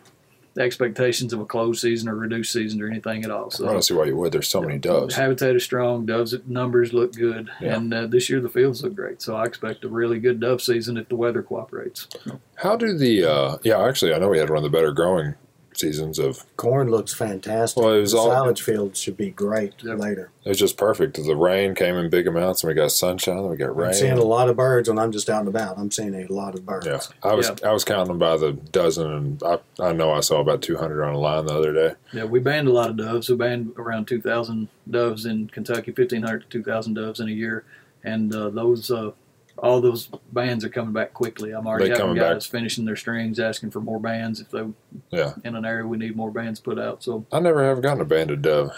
[0.57, 3.49] expectations of a closed season or reduced season or anything at all.
[3.51, 4.31] So I don't see why you would.
[4.31, 5.15] There's so many doves.
[5.15, 6.05] habitat is strong.
[6.05, 7.75] Doves numbers look good, Yeah.
[7.75, 9.21] and uh, this year the fields look great.
[9.21, 12.07] So I expect a really good dove season if the weather cooperates.
[12.55, 15.35] How do the uh yeah, actually I know we had one of the better growing
[15.79, 17.83] seasons of Corn looks fantastic.
[17.83, 19.99] Well, it was the all- silage fields should be great Yep.
[19.99, 20.31] later.
[20.43, 21.15] it was just perfect.
[21.23, 23.89] The rain came in big amounts and we got sunshine and we got rain.
[23.89, 25.77] I'm seeing a lot of birds when I'm just out and about.
[25.77, 26.85] I'm seeing a lot of birds.
[26.85, 30.21] yeah, I was I was counting them by the dozen, and I I know I
[30.21, 31.93] saw about 200 on a line the other day.
[32.13, 33.29] Yeah, we band a lot of doves.
[33.29, 37.63] We band around 2,000 doves in Kentucky, 1,500 to 2,000 doves in a year,
[38.03, 39.11] and uh, those uh,
[39.59, 41.51] all those bands are coming back quickly.
[41.51, 44.63] I'm already having guys finishing their strings, asking for more bands if they
[45.11, 45.33] Yeah.
[45.43, 47.03] in an area we need more bands put out.
[47.03, 48.71] So I never have gotten a banded dove.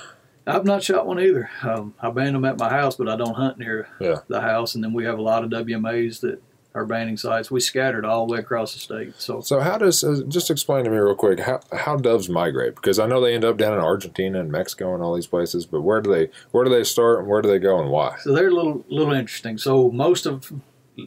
[0.47, 1.49] I've not shot one either.
[1.61, 4.19] Um, I band them at my house, but I don't hunt near Yeah.
[4.27, 4.73] the house.
[4.73, 6.41] And then we have a lot of WMAs that
[6.73, 7.51] are banding sites.
[7.51, 9.13] We scattered all the way across the state.
[9.17, 12.75] So So how does uh, just explain to me real quick how how doves migrate?
[12.75, 15.65] Because I know they end up down in Argentina and Mexico and all these places,
[15.65, 18.15] but where do they where do they start and where do they go and why?
[18.21, 19.57] So they're a little little interesting.
[19.57, 20.51] So most of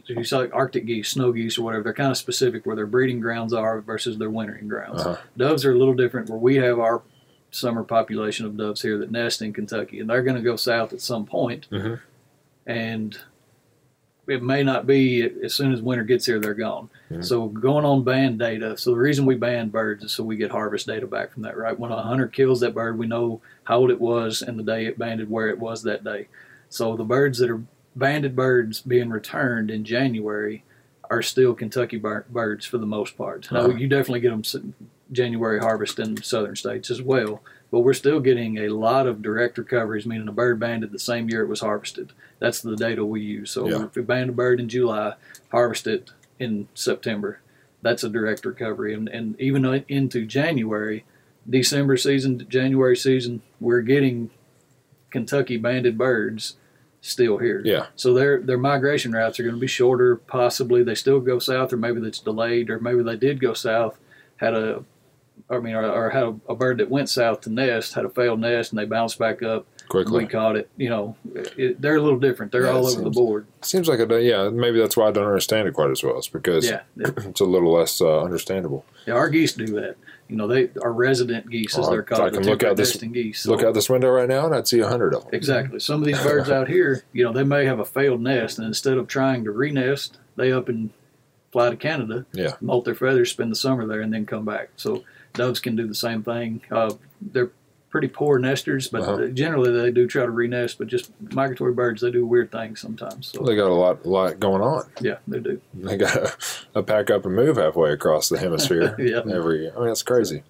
[0.07, 2.87] you saw like Arctic geese, snow geese, or whatever, they're kind of specific where their
[2.87, 5.01] breeding grounds are versus their wintering grounds.
[5.01, 5.21] Uh-huh.
[5.37, 6.29] Doves are a little different.
[6.29, 7.01] Where we have our
[7.51, 10.91] summer population of doves here that nest in Kentucky, and they're going to go south
[10.93, 11.99] at some point, Mhm.
[12.65, 13.17] and
[14.27, 16.89] it may not be as soon as winter gets here they're gone.
[17.11, 17.25] Mhm.
[17.25, 18.77] So going on band data.
[18.77, 21.57] So the reason we ban birds is so we get harvest data back from that.
[21.57, 24.63] Right when a hunter kills that bird, we know how old it was and the
[24.63, 26.29] day it banded, where it was that day.
[26.69, 27.61] So the birds that are
[27.95, 30.63] banded birds being returned in January
[31.09, 33.51] are still Kentucky bir- birds for the most part.
[33.51, 33.75] Now Uh-huh.
[33.77, 34.73] you definitely get them
[35.11, 39.57] January harvest in southern states as well, but we're still getting a lot of direct
[39.57, 42.13] recoveries, meaning a bird banded the same year it was harvested.
[42.39, 43.51] That's the data we use.
[43.51, 43.85] So Yeah.
[43.85, 45.13] if we band a bird in July,
[45.51, 47.39] harvest it in September,
[47.83, 48.93] that's a direct recovery.
[48.93, 51.03] And, and even into January,
[51.47, 54.31] December season, January season, we're getting
[55.11, 56.55] Kentucky banded birds
[57.03, 57.61] still here.
[57.63, 57.87] Yeah.
[57.95, 60.15] So their their migration routes are going to be shorter.
[60.15, 63.99] Possibly they still go south, or maybe that's delayed, or maybe they did go south,
[64.37, 64.83] had a,
[65.49, 68.09] I mean, or, or had a, a bird that went south to nest, had a
[68.09, 69.67] failed nest, and they bounced back up.
[69.89, 70.23] Quickly.
[70.23, 70.69] We caught it.
[70.77, 72.53] You know, it, they're a little different.
[72.53, 73.45] They're Yeah, all over the board.
[73.61, 74.47] Seems like a yeah.
[74.49, 76.17] Maybe that's why I don't understand it quite as well.
[76.17, 77.11] It's because Yeah, yeah.
[77.17, 78.85] it's a little less uh, understandable.
[79.05, 79.97] Yeah, our geese do that.
[80.29, 82.21] You know, they are resident geese, as Well, they're called.
[82.21, 83.45] I can look out this- geese.
[83.45, 85.29] Look out this window right now, and I'd see a hundred of them.
[85.33, 85.79] Exactly.
[85.79, 88.65] Some of these birds out here, you know, they may have a failed nest, and
[88.67, 90.89] instead of trying to re-nest, they up and
[91.51, 92.53] fly to Canada, Yeah.
[92.61, 94.69] molt their feathers, spend the summer there, and then come back.
[94.75, 95.03] So
[95.33, 96.61] doves can do the same thing.
[96.71, 97.51] Uh, they're
[97.93, 99.27] pretty poor nesters, but Uh-huh.
[99.27, 100.79] generally they do try to re-nest.
[100.79, 103.27] But just migratory birds, they do weird things sometimes.
[103.27, 104.85] So They got a lot, lot going on.
[104.99, 105.61] yeah, they do.
[105.75, 106.33] They got a,
[106.73, 109.19] a pack up and move halfway across the hemisphere Yeah.
[109.31, 109.73] every year.
[109.75, 110.41] I mean, that's crazy.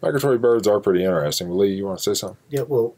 [0.00, 1.50] Migratory birds are pretty interesting.
[1.50, 2.36] Lee, you want to say something?
[2.50, 2.94] Yeah, well,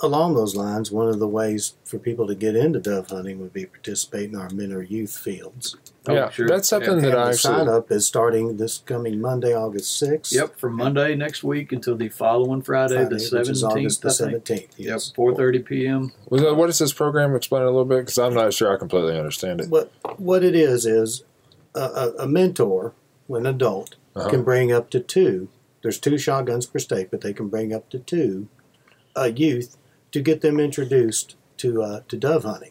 [0.00, 3.52] along those lines, one of the ways for people to get into dove hunting would
[3.52, 5.76] be participate in our men or youth fields.
[6.06, 6.46] Oh, yeah, sure.
[6.48, 7.00] that's something Yeah.
[7.00, 10.32] that and I the sign up is starting this coming Monday, August 6th.
[10.32, 13.64] Yep, from Monday next week until the following Friday, Friday, the seventeenth.
[13.64, 14.44] August the I think.
[14.44, 14.60] 17th.
[14.60, 15.12] Yep, Yes.
[15.14, 16.12] four thirty p.m.
[16.28, 17.34] Was that, what is this program?
[17.34, 19.70] Explain it a little bit because I'm not sure I completely understand it.
[19.70, 21.22] What what it is is
[21.74, 22.92] a, a, a mentor,
[23.30, 24.28] an adult, Uh-huh.
[24.28, 25.48] can bring up to two.
[25.82, 28.48] There's two shotguns per state, but they can bring up to two
[29.16, 29.76] uh, youth
[30.14, 32.70] to get them introduced to uh, to dove hunting.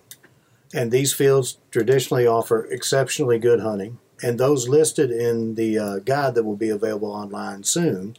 [0.73, 6.35] And these fields traditionally offer exceptionally good hunting, and those listed in the uh, guide
[6.35, 8.15] that will be available online soon.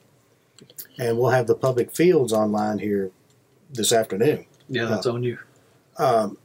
[0.98, 3.10] And we'll have the public fields online here
[3.72, 4.44] this afternoon.
[4.68, 5.38] Yeah, that's on you.
[5.98, 6.36] Um,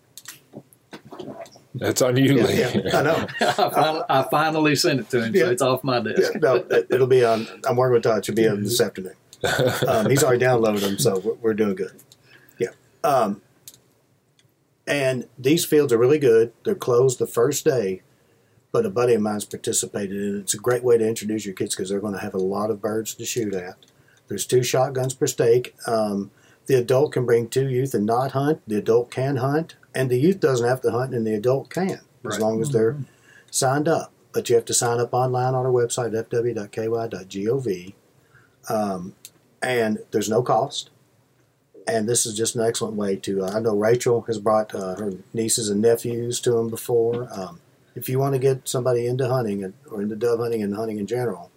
[1.82, 2.60] It's on you, yeah, Lee.
[2.60, 3.28] yeah, I know.
[3.42, 5.44] I, finally, I finally sent it to him, Yeah.
[5.46, 6.34] so it's off my desk.
[6.34, 7.46] Yeah, no, it, it'll be on.
[7.68, 8.20] I'm working with Todd.
[8.20, 9.14] It'll be on this afternoon.
[9.88, 11.92] Um, he's already downloaded them, so we're, we're doing good.
[13.04, 13.41] Um,
[14.88, 16.52] and these fields are really good.
[16.64, 18.02] They're closed the first day,
[18.72, 20.39] but a buddy of mine's participated in it.
[20.39, 22.72] It's a great way to introduce your kids because they're going to have a lot
[22.72, 23.78] of birds to shoot at.
[24.28, 25.76] There's two shotguns per stake.
[25.88, 26.32] Um,
[26.66, 28.62] the adult can bring two youth and not hunt.
[28.68, 32.02] The adult can hunt, and the youth doesn't have to hunt, and the adult can
[32.28, 32.97] as long as they're
[33.50, 34.12] signed up.
[34.32, 37.93] But you have to sign up online on our website, fw.ky.gov.
[38.70, 39.16] Um,
[39.62, 40.91] and there's no cost.
[41.88, 43.44] And this is just an excellent way to.
[43.46, 47.28] Uh, I know Rachel has brought uh, her nieces and nephews to them before.
[47.32, 47.60] Um,
[47.96, 51.00] if you want to get somebody into hunting and, or into dove hunting and hunting
[51.00, 51.50] in general,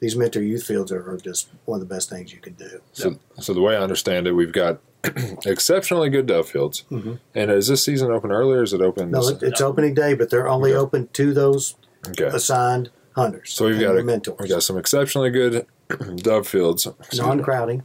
[0.00, 2.80] these mentor youth fields are, are just one of the best things you can do.
[2.92, 4.80] So, so the way I understand it, we've got
[5.46, 6.84] exceptionally good dove fields.
[6.90, 7.18] Mhm.
[7.34, 9.10] And is this season open early or is it open?
[9.10, 10.78] No, it, it's opening day, but they're only Okay.
[10.78, 11.74] open to those
[12.08, 12.24] okay.
[12.26, 13.52] assigned hunters.
[13.52, 14.36] So we've got a, mentors.
[14.38, 15.66] we've got some exceptionally good
[16.16, 16.86] dove fields.
[17.14, 17.82] non-crowding,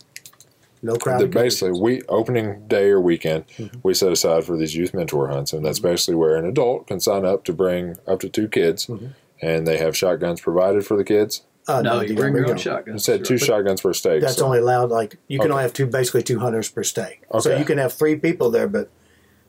[0.81, 3.79] no that basically we opening day or weekend Mm-hmm.
[3.83, 6.99] we set aside for these youth mentor hunts and that's basically where an adult can
[6.99, 9.07] sign up to bring up to two kids Mm-hmm.
[9.41, 12.55] and they have shotguns provided for the kids Uh, no, you you bring your own
[12.55, 12.97] it shotgun.
[12.99, 14.89] said two shotguns per stake That's so- only allowed.
[14.89, 15.51] Like you can Okay.
[15.53, 17.19] only have two, basically two hunters per stake.
[17.31, 17.59] So Okay.
[17.59, 18.89] you can have three people there, but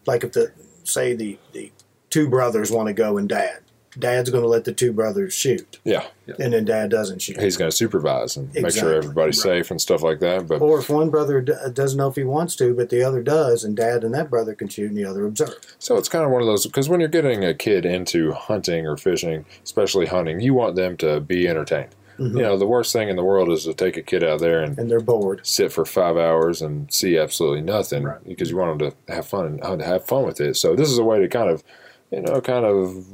[0.06, 0.52] like if the
[0.84, 1.72] say the the
[2.10, 3.60] two brothers want to go and dad,
[3.98, 6.04] dad's going to let the two brothers shoot, yeah
[6.38, 7.40] and then dad doesn't shoot.
[7.40, 9.58] he's going to supervise and make sure everybody's Right.
[9.58, 12.22] safe and stuff like that but or if one brother d- doesn't know if he
[12.22, 15.04] wants to, but the other does, and dad and that brother can shoot, and the
[15.04, 15.54] other observe.
[15.80, 18.86] So it's kind of one of those because when you're getting a kid into hunting
[18.86, 21.94] or fishing, especially hunting, you want them to be entertained.
[22.18, 22.36] Mhm.
[22.36, 24.60] You know, the worst thing in the world is to take a kid out there
[24.62, 25.40] and And they're bored.
[25.42, 28.22] sit for five hours and see absolutely nothing Right.
[28.24, 30.56] because you want them to have fun and have fun with it.
[30.56, 31.64] So this is a way to kind of,
[32.10, 33.04] you know, kind of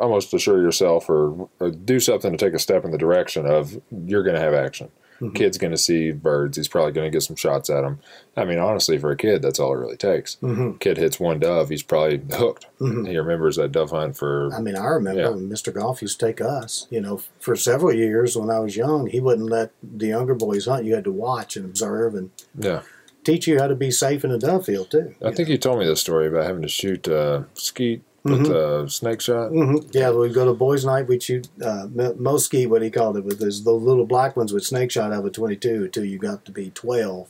[0.00, 3.80] almost assure yourself or, or do something to take a step in the direction of
[4.06, 4.90] you're going to have action.
[5.20, 5.34] Mhm.
[5.36, 6.56] Kid's going to see birds.
[6.56, 8.00] He's probably going to get some shots at them.
[8.36, 10.34] I mean, honestly, for a kid, that's all it really takes.
[10.36, 12.66] hmm Kid hits one dove, he's probably hooked.
[12.80, 13.08] Mhm.
[13.08, 15.28] He remembers that dove hunt for I mean, I remember Yeah.
[15.30, 15.72] when Mr.
[15.72, 16.88] Golf used to take us.
[16.90, 20.66] You know, for several years when I was young, he wouldn't let the younger boys
[20.66, 20.84] hunt.
[20.86, 22.82] You had to watch and observe and yeah.
[23.22, 25.14] teach you how to be safe in a dove field too.
[25.24, 28.50] I think you told me this story about having to shoot uh, skeet with Mhm.
[28.84, 29.50] uh, snake shot.
[29.50, 31.08] hmm Yeah, we'd go to boys' night.
[31.08, 34.52] We'd shoot uh, mo- mosquito, what he called it, with those the little black ones
[34.52, 37.28] with snake shot out of a twenty-two until you got to be twelve.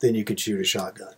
[0.00, 1.14] Then you could shoot a shotgun.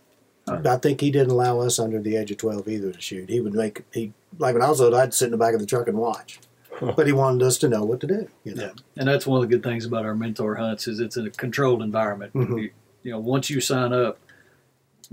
[0.47, 0.59] Huh.
[0.65, 3.29] I think he didn't allow us under the age of twelve either to shoot.
[3.29, 5.59] He would make he like when I was little, I'd sit in the back of
[5.59, 6.39] the truck and watch.
[6.81, 8.27] But he wanted us to know what to do.
[8.43, 8.71] You know.
[8.97, 11.29] and that's one of the good things about our mentor hunts is it's in a
[11.29, 12.33] controlled environment.
[12.33, 12.61] Mhm.
[12.63, 12.69] You,
[13.03, 14.17] you know, once you sign up,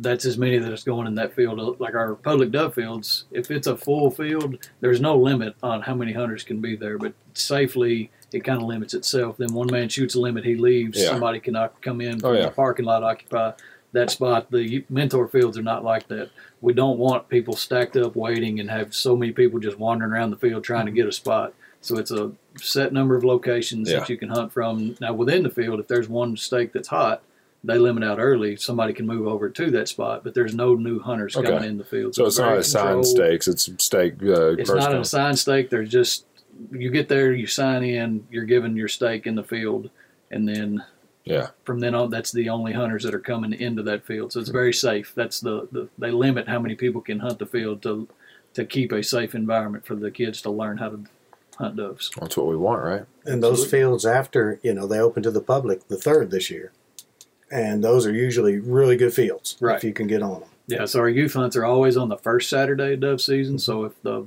[0.02, 1.58] that's as many that is going in that field.
[1.60, 5.82] Uh, like our public dove fields, if it's a full field, there's no limit on
[5.82, 9.36] how many hunters can be there, but safely it kind of limits itself.
[9.36, 11.00] Then one man shoots a limit, he leaves.
[11.00, 11.08] Yeah.
[11.08, 12.42] Somebody cannot come in Oh, from yeah.
[12.46, 13.52] the parking lot occupy
[13.92, 14.50] that spot.
[14.50, 16.30] The mentor fields are not like that.
[16.60, 20.30] We don't want people stacked up waiting and have so many people just wandering around
[20.30, 21.54] the field trying to get a spot.
[21.80, 22.30] So it's a
[22.60, 24.00] set number of locations Yeah.
[24.00, 24.96] that you can hunt from.
[25.00, 27.22] Now within the field, if there's one stake that's hot,
[27.62, 28.56] they limit out early.
[28.56, 31.48] Somebody can move over to that spot, but there's no new hunters Okay.
[31.48, 32.14] coming in the field.
[32.14, 33.06] So it's not very assigned controlled.
[33.06, 34.14] stakes; it's stake.
[34.22, 35.00] Uh, It's not an personal.
[35.02, 35.70] assigned stake.
[35.70, 36.24] There's just
[36.72, 39.88] you get there, you sign in, you're given your stake in the field,
[40.30, 40.84] and then
[41.24, 41.48] Yeah.
[41.64, 44.32] from then on, that's the only hunters that are coming into that field.
[44.32, 45.12] So it's very safe.
[45.14, 48.08] That's the, the they limit how many people can hunt the field to
[48.54, 51.00] to keep a safe environment for the kids to learn how to
[51.56, 52.10] hunt doves.
[52.20, 53.04] That's what we want, right?
[53.24, 53.78] And those Absolutely.
[53.78, 56.72] fields after, you know, they open to the public the third this year.
[57.50, 59.76] And those are usually really good fields Right.
[59.76, 60.48] if you can get on them.
[60.68, 63.58] Yeah, so our youth hunts are always on the first Saturday of dove season.
[63.58, 63.86] So mm-hmm.
[63.86, 64.26] if the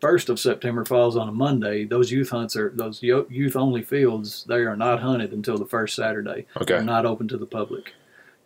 [0.00, 4.44] first of September falls on a Monday, those youth hunts are those youth only fields.
[4.48, 6.46] They are not hunted until the first Saturday.
[6.56, 6.74] Okay.
[6.74, 7.92] They're not open to the public.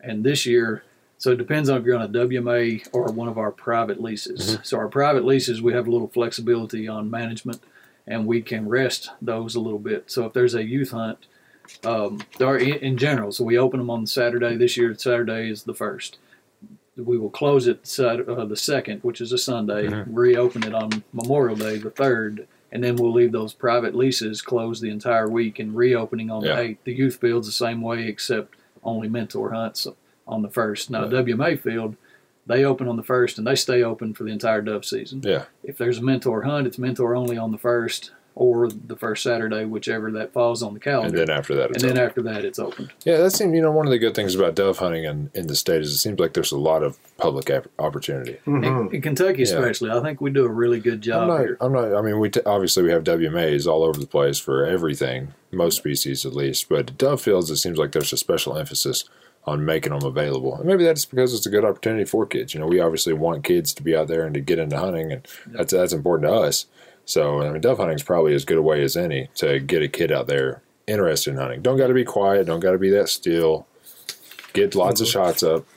[0.00, 0.82] And this year,
[1.16, 4.52] so it depends on if you're on a WMA or one of our private leases.
[4.52, 4.62] Mm-hmm.
[4.62, 7.60] So our private leases, we have a little flexibility on management,
[8.06, 10.10] and we can rest those a little bit.
[10.10, 11.26] So if there's a youth hunt,
[11.84, 13.32] um, there in, in general.
[13.32, 14.56] So we open them on Saturday.
[14.56, 16.18] This year, Saturday is the first.
[16.96, 19.86] We will close it Sat- uh, the second, which is a Sunday.
[19.86, 20.06] Mhm.
[20.10, 24.82] Reopen it on Memorial Day, the third, and then we'll leave those private leases closed
[24.82, 26.56] the entire week and reopening on Yeah.
[26.56, 26.84] the eighth.
[26.84, 29.86] The youth field's the same way, except only mentor hunts
[30.26, 30.90] on the first.
[30.90, 31.10] Now Right.
[31.10, 31.94] WMA field,
[32.46, 35.20] they open on the first and they stay open for the entire dove season.
[35.24, 35.44] Yeah.
[35.62, 38.10] If there's a mentor hunt, it's mentor only on the first
[38.40, 41.06] or the first Saturday, whichever that falls on the calendar.
[41.18, 41.32] And calendar.
[41.32, 42.06] then after that, And then over.
[42.08, 42.88] after that, it's open.
[43.04, 43.52] yeah, that seems.
[43.54, 45.92] You know, one of the good things about dove hunting in, in the state is
[45.92, 48.38] it seems like there's a lot of public ap- opportunity.
[48.46, 48.64] Mm-hmm.
[48.64, 49.44] In, in Kentucky, Yeah.
[49.56, 51.22] especially, I think we do a really good job.
[51.22, 51.40] I'm job not.
[51.46, 51.56] here.
[51.60, 51.94] I'm not.
[51.96, 55.78] I mean, we t- obviously we have WMAs all over the place for everything, most
[55.78, 56.68] species at least.
[56.68, 59.04] But dove fields, it seems like there's a special emphasis
[59.46, 60.54] on making them available.
[60.56, 62.52] And maybe that's because it's a good opportunity for kids.
[62.54, 65.10] You know, we obviously want kids to be out there and to get into hunting,
[65.10, 66.66] and that's that's important to us.
[67.08, 69.82] So I mean, dove hunting is probably as good a way as any to get
[69.82, 71.62] a kid out there interested in hunting.
[71.62, 72.46] Don't got to be quiet.
[72.46, 73.66] Don't got to be that still.
[74.52, 75.64] Get lots of shots up.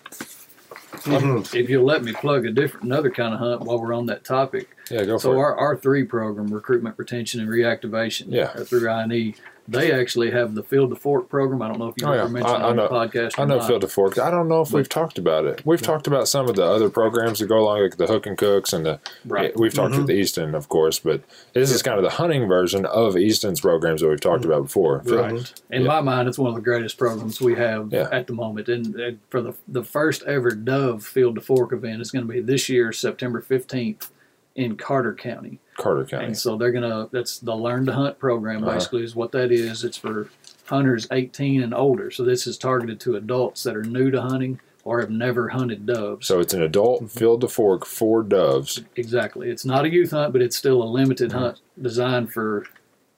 [1.06, 4.24] If you'll let me plug a different, another kind of hunt while we're on that
[4.26, 4.76] topic.
[4.92, 5.38] Yeah, go So for it.
[5.38, 8.52] So our R three program, recruitment, retention, and reactivation, Yeah.
[8.54, 9.34] uh, through INE,
[9.68, 11.62] they actually have the field to fork program.
[11.62, 12.30] I don't know if you Oh, ever yeah.
[12.30, 13.40] mentioned I- it I on know- the podcast.
[13.40, 13.68] I know not.
[13.68, 14.18] Field to Fork.
[14.20, 15.62] I don't know if we've talked about it.
[15.66, 18.38] We've talked about some of the other programs that go along, like the Hook and
[18.38, 19.58] Cooks, and the Right.
[19.58, 20.12] we've talked with mm-hmm.
[20.20, 21.00] Easton, of course.
[21.00, 21.22] But
[21.54, 25.02] this is kind of the hunting version of Easton's programs that we've talked about before.
[25.06, 25.54] Right.
[25.70, 25.88] In Yeah.
[25.88, 28.10] my mind, it's one of the greatest programs we have Yeah.
[28.12, 28.68] at the moment.
[28.68, 32.32] And, and for the the first ever Dove Field to Fork event is going to
[32.32, 34.12] be this year, September fifteenth,
[34.56, 35.60] in Carter County.
[35.82, 36.26] Carter County.
[36.28, 38.64] And so they're gonna that's the Learn to Hunt program.
[38.64, 38.74] Uh-huh.
[38.74, 39.84] Basically, is what that is.
[39.84, 40.30] It's for
[40.66, 42.12] hunters eighteen and older.
[42.12, 45.86] So this is targeted to adults that are new to hunting or have never hunted
[45.86, 46.26] doves.
[46.28, 48.82] So it's an adult Field to Fork for doves.
[48.96, 49.50] Exactly.
[49.50, 52.66] It's not a youth hunt, but it's still a limited hunt designed for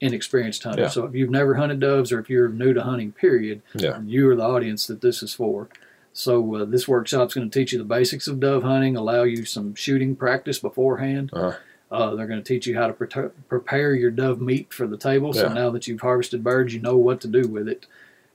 [0.01, 0.83] inexperienced hunters.
[0.83, 0.89] Yeah.
[0.89, 4.01] So if you've never hunted doves or if you're new to hunting, period, Yeah.
[4.01, 5.69] you are the audience that this is for.
[6.11, 9.45] So uh, this workshop's going to teach you the basics of dove hunting, allow you
[9.45, 11.29] some shooting practice beforehand.
[11.31, 11.57] Uh-huh.
[11.93, 14.97] Uh, they're going to teach you how to pre- prepare your dove meat for the
[14.97, 15.31] table.
[15.31, 15.53] So Yeah.
[15.53, 17.85] now that you've harvested birds, you know what to do with it.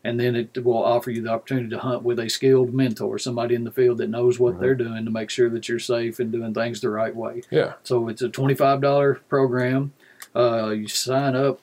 [0.05, 3.57] And then it will offer you the opportunity to hunt with a skilled mentor, somebody
[3.57, 4.63] in the field that knows what Mm-hmm.
[4.63, 7.43] they're doing to make sure that you're safe and doing things the right way.
[7.51, 7.73] Yeah.
[7.83, 9.93] So it's a twenty-five dollar program.
[10.37, 11.61] Uh, you sign up.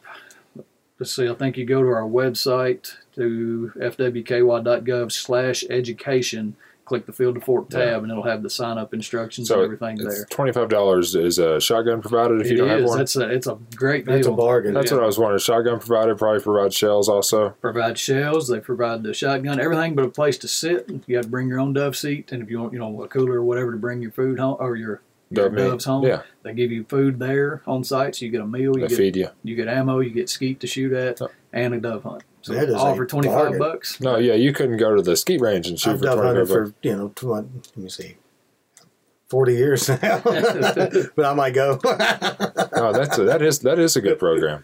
[1.00, 1.30] Let's see.
[1.30, 6.56] I think you go to our website to fwky.gov slash education.
[6.86, 7.98] Click the Field to Fork tab, Yeah.
[7.98, 10.26] and it'll have the sign up instructions So and everything it's there.
[10.30, 12.90] twenty five dollars is a shotgun provided if It you don't have is.
[12.90, 12.98] one.
[13.00, 14.14] That's a it's a great deal.
[14.16, 14.74] That's a bargain.
[14.76, 15.40] That's what I was wondering.
[15.40, 17.50] Shotgun provided probably provide shells also.
[17.62, 18.48] Provide shells.
[18.48, 20.90] They provide the shotgun, everything but a place to sit.
[21.08, 23.08] You got to bring your own dove seat, and if you want, you know, a
[23.08, 25.62] cooler or whatever to bring your food home or your your Dove meat.
[25.64, 26.04] doves home.
[26.06, 26.22] Yeah.
[26.44, 28.76] They give you food there on site, so you get a meal.
[28.78, 29.30] You They get feed you.
[29.44, 31.30] You get ammo, you get skeet to shoot at, Oh.
[31.52, 32.24] and a dove hunt.
[32.46, 34.00] So That is all for twenty five bucks.
[34.00, 36.28] No, yeah, you couldn't go to the ski range and shoot I've for dove twenty
[36.28, 36.72] hunted five bucks.
[36.72, 38.18] for you know tw- let me see,
[39.28, 41.80] forty years now, but I might go.
[42.78, 44.64] Oh, that's a, that is that is a good program.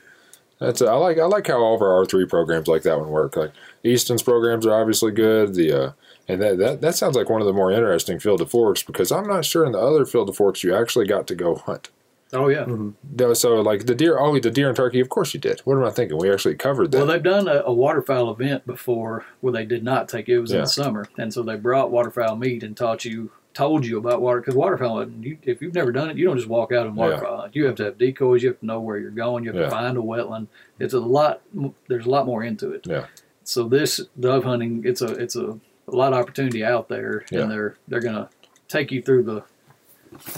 [0.60, 3.00] That's a, I like I like how all of our R three programs like that
[3.00, 3.36] one work.
[3.36, 3.52] Like
[3.84, 5.56] Easton's programs are obviously good.
[5.56, 5.92] The uh,
[6.28, 9.12] and that, that that sounds like one of the more interesting field of forks because
[9.12, 11.90] I'm not sure in the other field of forks you actually got to go hunt.
[12.34, 12.64] Oh yeah.
[12.64, 12.92] Mm-hmm.
[13.20, 15.60] No, So like the deer, oh the deer and turkey, of course you did.
[15.62, 16.18] What am I thinking?
[16.18, 16.98] We actually covered that.
[17.00, 20.34] Well, they've done a, a waterfowl event before where they did not take it.
[20.36, 23.86] It was in the summer, and so they brought waterfowl meat and taught you, told
[23.86, 24.40] you about water.
[24.40, 27.38] Because waterfowl, you, if you've never done it, you don't just walk out and waterfowl.
[27.42, 27.56] hunt.
[27.56, 28.44] You have to have decoys.
[28.44, 29.44] You have to know where you're going.
[29.44, 29.66] You have Yeah.
[29.66, 30.48] to find a wetland.
[30.80, 31.42] It's a lot.
[31.90, 32.88] There's a lot more into it.
[32.88, 33.08] Yeah.
[33.44, 37.42] So this dove hunting, it's a it's a, a lot of opportunity out there, Yeah.
[37.42, 38.30] and they're they're gonna
[38.70, 39.44] take you through the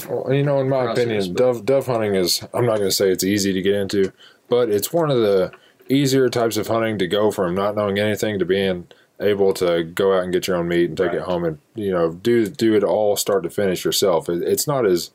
[0.07, 2.45] Well, you know, in my opinion, dove dove hunting is.
[2.53, 4.13] I'm not going to say it's easy to get into,
[4.47, 5.51] but it's one of the
[5.89, 8.87] easier types of hunting to go from not knowing anything to being
[9.19, 11.91] able to go out and get your own meat and take it home and you
[11.91, 14.29] know do do it all start to finish yourself.
[14.29, 15.11] It, it's not as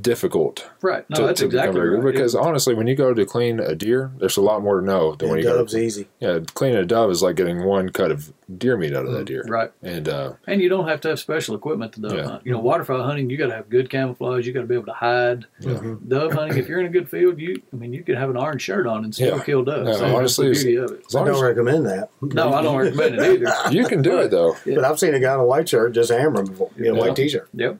[0.00, 1.08] difficult right.
[1.10, 2.02] No, to, that's to exactly right.
[2.12, 5.14] because honestly, when you go to clean a deer, there's a lot more to know
[5.14, 5.58] than when and you go.
[5.58, 6.08] dove's To, easy.
[6.20, 9.26] yeah, cleaning a dove is like getting one cut of deer meat out of that
[9.26, 9.70] deer, right.
[9.82, 12.24] and uh, And you don't have to have special equipment to dove Yeah.
[12.24, 12.46] hunt.
[12.46, 14.44] You know, waterfowl hunting, you got to have good camouflage.
[14.46, 15.44] You got to be able to hide.
[15.60, 15.80] Yeah.
[16.08, 18.36] Dove hunting, if you're in a good field, you, I mean, you could have an
[18.36, 19.44] orange shirt on and still Yeah.
[19.44, 19.88] kill doves.
[19.88, 21.04] Yeah, So honestly, the it's- beauty of it.
[21.06, 22.10] as I don't as recommend that.
[22.22, 23.52] No, I don't recommend it either.
[23.72, 24.56] you can do it though.
[24.66, 27.00] But I've seen a guy in a white shirt just hammering before, you know, Yeah.
[27.00, 27.78] white t-shirt Yep.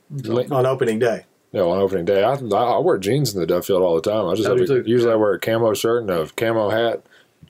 [0.52, 1.24] On opening day.
[1.52, 4.26] Yeah, on opening day, I, I wear jeans in the dove field all the time.
[4.28, 7.02] I just I have a, usually I wear a camo shirt and a camo hat.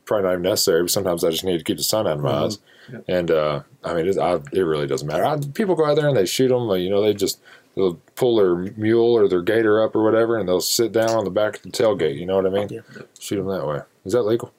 [0.07, 2.21] Probably not even necessary, but sometimes I just need to keep the sun out of
[2.23, 2.45] my Mm-hmm.
[2.45, 2.59] eyes.
[2.91, 3.05] Yep.
[3.09, 5.25] And uh, I mean, it, I, it really doesn't matter.
[5.25, 6.69] I, people go out there and they shoot them.
[6.71, 7.41] You know, they just
[7.77, 11.25] they'll pull their mule or their gator up or whatever, and they'll sit down on
[11.25, 12.19] the back of the tailgate.
[12.19, 12.69] You know what I mean?
[12.71, 12.81] Yeah.
[13.21, 13.81] Shoot them that way.
[14.05, 14.53] Is that legal?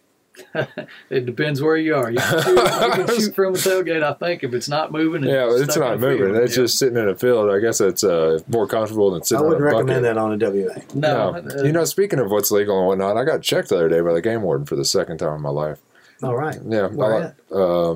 [1.09, 2.09] It depends where you are.
[2.11, 5.23] You can shoot, you can shoot from the tailgate, I think, if it's not moving.
[5.23, 6.17] and Yeah, it's not moving.
[6.33, 6.35] field.
[6.37, 6.63] It's Yeah.
[6.63, 7.49] just sitting in a field.
[7.51, 9.87] I guess it's uh, more comfortable than I sitting on a wouldn't bucket.
[9.87, 10.81] recommend that on a WA.
[10.93, 11.31] No.
[11.31, 11.59] No.
[11.59, 14.01] uh, you know, speaking of what's legal and whatnot, I got checked the other day
[14.01, 15.79] by the game warden for the second time in my life.
[16.23, 16.57] All right.
[16.67, 17.35] Yeah, Where I, at?
[17.51, 17.95] uh,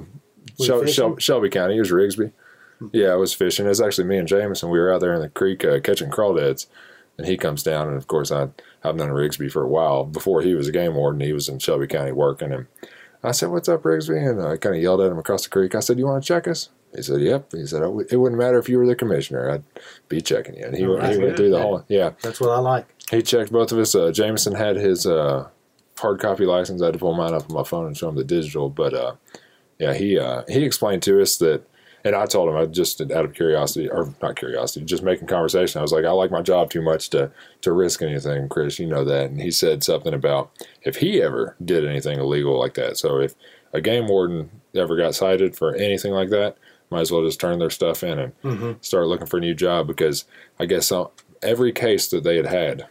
[0.64, 1.78] Shel- Shel- Shelby County.
[1.78, 2.32] It was Rigsby.
[2.92, 3.66] Yeah, I was fishing.
[3.66, 4.70] It was actually me and Jameson.
[4.70, 6.66] We were out there in the creek uh, catching crawdads,
[7.18, 7.88] and he comes down.
[7.88, 8.50] And of course, I
[8.88, 10.04] I've known Rigsby for a while.
[10.06, 12.52] Before he was a game warden, he was in Shelby County working.
[12.52, 12.68] And
[13.24, 15.76] I said, "What's up, Rigsby?" And I kind of yelled at him across the creek.
[15.76, 18.40] I said, "You want to check us?" He said, "Yep." He said, "Oh, "It wouldn't
[18.40, 19.50] matter if you were the commissioner.
[19.50, 19.64] I'd
[20.08, 22.12] be checking you." And he, Oh, went he went through the whole yeah.
[22.22, 22.86] That's what I like.
[23.12, 23.94] He checked both of us.
[23.94, 25.48] Uh, Jameson had his uh,
[26.00, 26.82] hard copy license.
[26.82, 28.70] I had to pull mine up on my phone and show him the digital.
[28.70, 29.16] But uh,
[29.80, 31.64] yeah, he uh, he explained to us that
[32.06, 35.80] And I told him, I just out of curiosity, or not curiosity, just making conversation.
[35.80, 37.32] I was like, I like my job too much to
[37.62, 38.80] to risk anything, Chris.
[38.80, 39.32] You know that.
[39.32, 40.52] And he said something about
[40.84, 42.98] if he ever did anything illegal like that.
[42.98, 43.34] So if
[43.74, 46.58] a game warden ever got cited for anything like that,
[46.92, 48.74] might as well just turn their stuff in and Mm-hmm.
[48.82, 50.26] start looking for a new job because
[50.60, 51.08] I guess some,
[51.42, 52.86] every case that they had had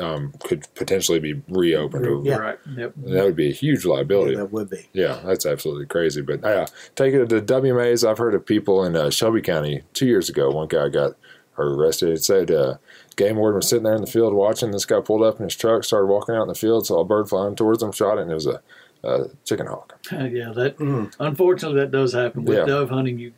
[0.00, 2.06] um, could potentially be reopened.
[2.06, 2.36] or- Yeah.
[2.36, 2.58] Right.
[2.76, 2.92] Yep.
[2.96, 4.36] That would be a huge liability.
[4.36, 4.88] that would be.
[4.92, 6.22] Yeah, that's absolutely crazy.
[6.22, 8.08] But uh, take it to the WMAs.
[8.08, 10.50] I've heard of people in uh, Shelby County two years ago.
[10.50, 11.12] One guy got
[11.58, 12.10] arrested.
[12.10, 12.76] It said uh,
[13.16, 14.70] game warden was sitting there in the field watching.
[14.70, 17.04] This guy pulled up in his truck, started walking out in the field, saw a
[17.04, 18.62] bird flying towards him, shot it, and it was a,
[19.04, 19.98] a chicken hawk.
[20.12, 20.52] yeah.
[20.54, 21.12] That Mm.
[21.18, 22.64] unfortunately that does happen with Yeah.
[22.66, 23.18] dove hunting.
[23.18, 23.32] You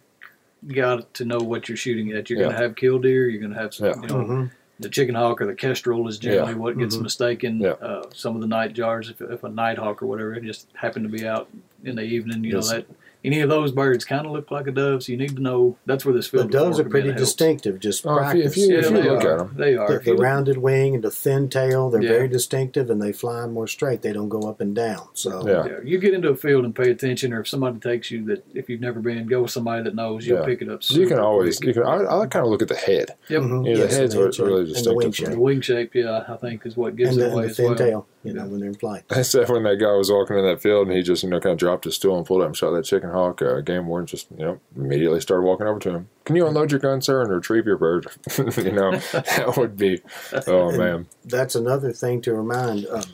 [0.72, 2.30] got to know what you're shooting at.
[2.30, 2.44] You're Yeah.
[2.46, 3.26] going to have killdeer.
[3.28, 3.94] You're going to have some, Yeah.
[4.00, 4.50] you know, Mhm.
[4.84, 7.02] The chicken hawk or the kestrel is generally what gets Mhm.
[7.02, 7.58] mistaken.
[7.60, 7.70] Yeah.
[7.72, 10.68] Uh, some of the night jars, if, if a night hawk or whatever, it just
[10.74, 11.48] happened to be out
[11.84, 12.70] in the evening, you Yes.
[12.70, 12.86] know that
[13.24, 15.02] any of those birds kind of look like a dove.
[15.02, 16.48] So you need to know that's where this field.
[16.48, 17.80] The doves are pretty distinctive.
[17.80, 19.38] Just Oh, if you- if you- Yeah, if they look are.
[19.38, 19.98] them, they are.
[19.98, 22.08] the, the rounded wing and the thin tail, they're Yeah.
[22.10, 24.02] very distinctive and they fly more straight.
[24.02, 25.08] They don't go up and down.
[25.14, 25.66] So Yeah.
[25.66, 28.44] Yeah, you get into a field and pay attention, or if somebody takes you that
[28.54, 30.26] if you've never been, go with somebody that knows.
[30.26, 30.44] You'll Yeah.
[30.44, 30.80] pick it up.
[30.90, 31.76] You can always, quick.
[31.76, 31.84] you can.
[31.90, 33.12] I, I kind of look at the head.
[33.28, 33.42] Yep.
[33.42, 33.66] Mhm.
[33.66, 35.26] Yeah, the Yes, head's and what shape, really and the distinctive wing for me.
[35.26, 35.40] The shape.
[35.40, 37.66] wing shape, yeah, I think is what gives and it the, and the as thin
[37.66, 37.74] well.
[37.76, 38.06] tail.
[38.24, 39.04] You know when they're in flight.
[39.10, 41.40] I said when that guy was walking in that field and he just, you know,
[41.40, 43.86] kind of dropped his stool and pulled up and shot that chicken hawk, uh, game
[43.86, 46.08] warden just, you know, immediately started walking over to him.
[46.24, 48.06] Can you unload your gun, sir, and retrieve your bird?
[48.38, 50.00] you know, that would be,
[50.46, 51.06] oh man.
[51.24, 52.86] That's another thing to remind.
[52.86, 53.04] Um,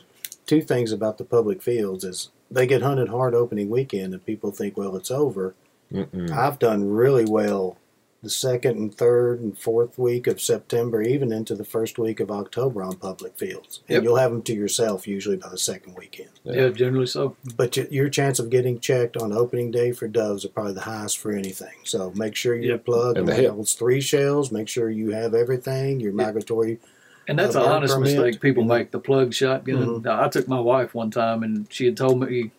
[0.45, 4.51] two things about the public fields is they get hunted hard opening weekend, and people
[4.51, 5.55] think, well, it's over.
[5.91, 6.31] Mm-mm.
[6.31, 7.77] I've done really well
[8.23, 12.29] the second and third and fourth week of September, even into the first week of
[12.29, 13.81] October on public fields.
[13.87, 14.03] And Yep.
[14.03, 16.29] you'll have them to yourself usually by the second weekend.
[16.43, 16.69] Yeah.
[16.69, 17.35] generally so.
[17.57, 20.81] But y- your chance of getting checked on opening day for doves are probably the
[20.81, 21.73] highest for anything.
[21.83, 22.85] So make sure you're Yep.
[22.85, 23.17] plugged.
[23.17, 24.51] And the and holds three shells.
[24.51, 25.99] Make sure you have everything.
[25.99, 26.79] Your migratory.
[27.27, 28.91] And that's Uh, an honest permit, mistake people make.
[28.91, 30.01] The plug shotgun.
[30.03, 30.07] Mhm.
[30.07, 32.51] I took my wife one time, and she had told me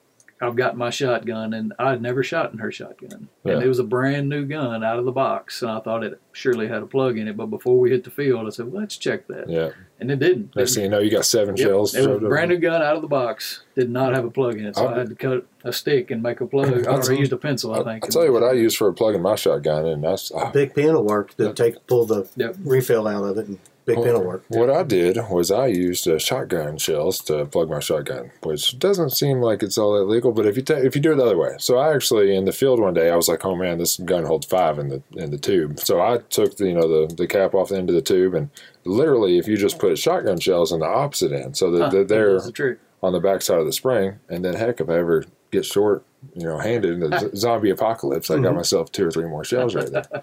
[0.42, 3.54] I've got my shotgun, and I had never shot in her shotgun, Yeah.
[3.54, 6.20] and it was a brand new gun out of the box, and I thought it
[6.32, 7.36] surely had a plug in it.
[7.36, 9.70] But before we hit the field, I said, well, "Let's check that," Yeah.
[10.00, 10.56] and it didn't.
[10.56, 11.94] Next thing you know, you got seven Yep, shells.
[11.94, 13.62] It was a brand new gun out of the box.
[13.76, 16.10] Did not have a plug in it, so I'll- I had to cut a stick
[16.10, 16.86] and make a plug.
[16.86, 18.04] I'll or I used a pencil, I I'll, think.
[18.04, 20.92] I'll tell you what I use for plugging my shotgun and That's oh, Big pin
[20.94, 21.54] will work to Yep.
[21.54, 22.56] take pull the Yep.
[22.64, 24.44] refill out of it, and big Well, pin will work.
[24.48, 29.10] What I did was I used uh, shotgun shells to plug my shotgun, which doesn't
[29.10, 30.32] seem like it's all that legal.
[30.32, 32.44] But if you ta- if you do it the other way, so I actually in
[32.44, 35.02] the field one day I was like, oh man, this gun holds five in the
[35.16, 35.78] in the tube.
[35.80, 38.34] So I took the you know the the cap off the end of the tube
[38.34, 38.50] and
[38.84, 42.08] literally if you just put shotgun shells on the opposite end, so that, Huh, that
[42.08, 45.24] they're the on the back side of the spring, and then heck if I ever
[45.50, 46.04] get short,
[46.34, 48.56] you know, handed in the z- zombie apocalypse, I got Mhm.
[48.56, 50.04] myself two or three more shells right there.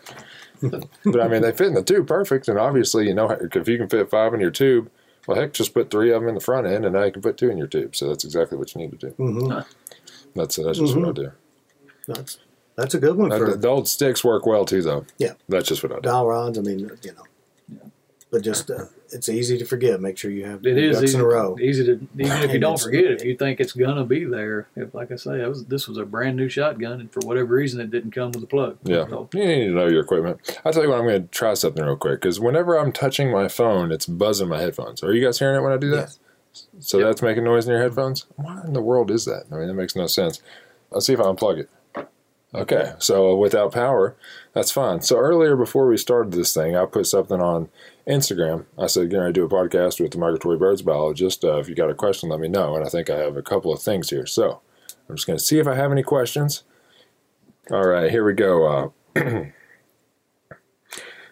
[0.62, 3.78] but I mean, they fit in the tube perfect, and obviously, you know, if you
[3.78, 4.89] can fit five in your tube,
[5.28, 7.22] well, heck, just put three of them in the front end, and now you can
[7.22, 7.95] put two in your tube.
[7.95, 9.14] So that's exactly what you need to do.
[9.14, 9.47] hmm
[10.36, 11.32] That's that's just what I do.
[12.07, 12.39] That's
[12.76, 15.05] that's a good one Uh, for the, the old sticks work well too, though.
[15.18, 15.34] Yeah.
[15.49, 16.01] that's just what I do.
[16.01, 16.57] dowel rods.
[16.57, 17.24] I mean, you know,
[18.32, 19.99] but just uh, it's easy to forget.
[20.01, 21.57] Make sure you have It ducks easy, in a row.
[21.59, 24.67] easy to even if you don't forget if you think it's gonna be there.
[24.75, 27.55] If like I say, that was this was a brand new shotgun, and for whatever
[27.55, 28.77] reason, it didn't come with a plug.
[28.84, 30.59] Yeah, So, you need to know your equipment.
[30.63, 33.32] I'll tell you what, I'm going to try something real quick because whenever I'm touching
[33.32, 35.01] my phone, it's buzzing my headphones.
[35.03, 36.09] Are you guys hearing it when I do that?
[36.09, 36.19] Yes.
[36.80, 37.07] So Yep.
[37.07, 38.25] that's making noise in your headphones?
[38.36, 39.43] Why in the world is that?
[39.51, 40.41] I mean, that makes no sense.
[40.91, 41.69] Let's see if I unplug it.
[42.54, 44.16] Okay, so without power,
[44.54, 45.02] that's fine.
[45.02, 47.70] So earlier, before we started this thing, I put something on
[48.08, 48.66] Instagram.
[48.76, 51.45] I said, "Going to do a podcast with the migratory birds biologist.
[51.45, 53.43] Uh, if you got a question, let me know." And I think I have a
[53.43, 54.26] couple of things here.
[54.26, 54.62] So
[55.08, 56.64] I'm just going to see if I have any questions.
[57.70, 58.91] All right, here we go.
[59.16, 59.50] Uh,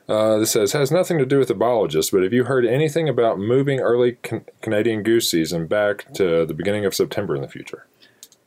[0.10, 3.10] Uh, this says has nothing to do with the biologist, but have you heard anything
[3.10, 7.48] about moving early can- Canadian goose season back to the beginning of September in the
[7.50, 7.86] future?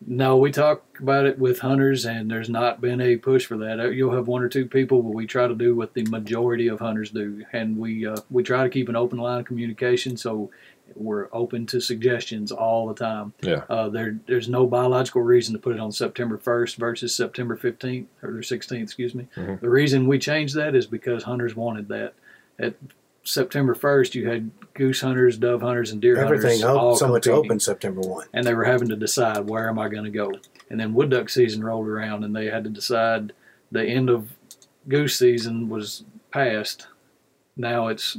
[0.07, 3.79] No, we talk about it with hunters, and there's not been a push for that.
[3.81, 6.69] Uh, You'll have one or two people, but we try to do what the majority
[6.69, 10.17] of hunters do, and we uh, we try to keep an open line of communication.
[10.17, 10.51] So
[10.97, 13.33] we're open to suggestions all the time.
[13.43, 13.63] Yeah.
[13.69, 18.07] Uh, there, there's no biological reason to put it on September 1st versus September 15th
[18.25, 19.29] or 16th, excuse me.
[19.37, 19.61] Mhm.
[19.61, 22.15] The reason we changed that is because hunters wanted that.
[22.59, 22.75] At
[23.23, 27.09] September 1st, you had goose hunters, dove hunters, and deer Everything hunters op- all so
[27.09, 28.27] much open September one.
[28.33, 30.33] and they were having to decide where am I going to go.
[30.71, 33.33] And then wood duck season rolled around, and they had to decide.
[33.73, 34.33] The end of
[34.89, 36.03] goose season was
[36.33, 36.89] past.
[37.57, 38.17] Now it's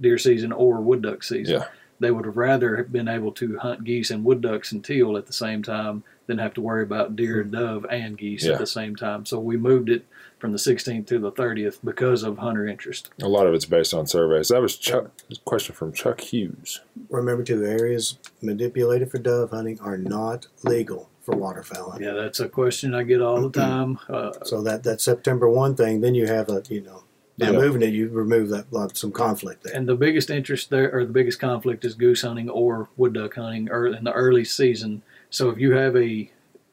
[0.00, 1.66] deer season or wood duck season Yeah.
[1.98, 5.16] they would have rather have been able to hunt geese and wood ducks and teal
[5.16, 7.50] at the same time than have to worry about deer, hmm.
[7.50, 8.52] dove, and geese Yeah.
[8.52, 9.24] at the same time.
[9.26, 10.04] So we moved it
[10.42, 13.10] from the 16th to the 30th because of hunter interest.
[13.22, 14.48] A lot of it's based on surveys.
[14.48, 15.12] That was Chuck.
[15.30, 16.80] a question from Chuck Hughes.
[17.10, 22.08] Remember, too, areas manipulated for dove hunting are not legal for waterfowl hunting.
[22.08, 24.00] Yeah, that's a question I get all the time.
[24.08, 27.04] Uh, So that that September one thing, then you have a you know
[27.38, 27.52] by Yeah.
[27.52, 29.76] moving it, you remove that lot some conflict there.
[29.76, 33.36] and the biggest interest there, or the biggest conflict, is goose hunting or wood duck
[33.36, 35.02] hunting, or in the early season.
[35.30, 36.31] So if you have a,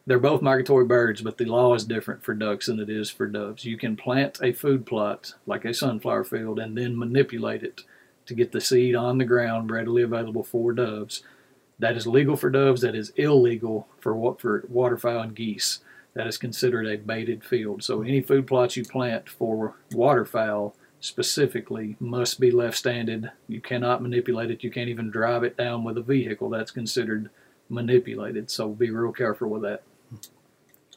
[0.10, 3.28] they're both migratory birds, but the law is different for ducks than it is for
[3.28, 3.64] doves.
[3.64, 7.84] You can plant a food plot like a sunflower field and then manipulate it
[8.26, 11.22] to get the seed on the ground readily available for doves.
[11.78, 12.82] That is legal for doves.
[12.82, 15.82] That is illegal for what for waterfowl and geese.
[16.16, 17.84] That is considered a baited field.
[17.84, 23.30] So any food plots you plant for waterfowl specifically must be left standing.
[23.48, 24.64] You cannot manipulate it.
[24.64, 26.50] You can't even drive it down with a vehicle.
[26.50, 27.30] That's considered
[27.70, 28.50] manipulated.
[28.50, 29.84] So be real careful with that.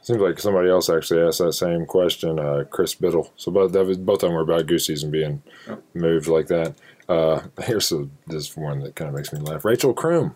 [0.02, 3.32] Seems like somebody else actually asked that same question, uh, Chris Biddle.
[3.36, 5.78] So both that was, both of them were about goose season being Oh.
[5.94, 6.74] moved like that.
[7.08, 9.64] Uh, here's a, this one that kind of makes me laugh.
[9.64, 10.34] Rachel Kroom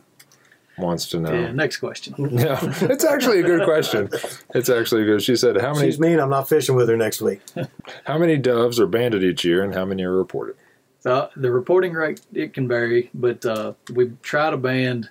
[0.79, 1.33] wants to know.
[1.33, 2.15] Yeah, next question.
[2.39, 4.09] Yeah, it's actually a good question.
[4.55, 5.23] It's actually good.
[5.23, 6.21] She said, "How many She's mean.
[6.21, 7.41] I'm not fishing with her next week.
[8.05, 10.57] how many doves are banded each year, and how many are reported?"
[11.01, 15.09] So the reporting rate it can vary, but uh, we try to band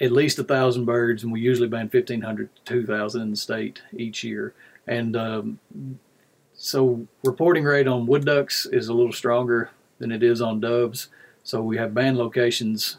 [0.00, 3.36] at least a thousand birds, and we usually fifteen hundred to two thousand in the
[3.36, 4.54] state each year.
[4.86, 5.60] And um,
[6.54, 11.08] so reporting rate on wood ducks is a little stronger than it is on doves.
[11.42, 12.98] So we have band locations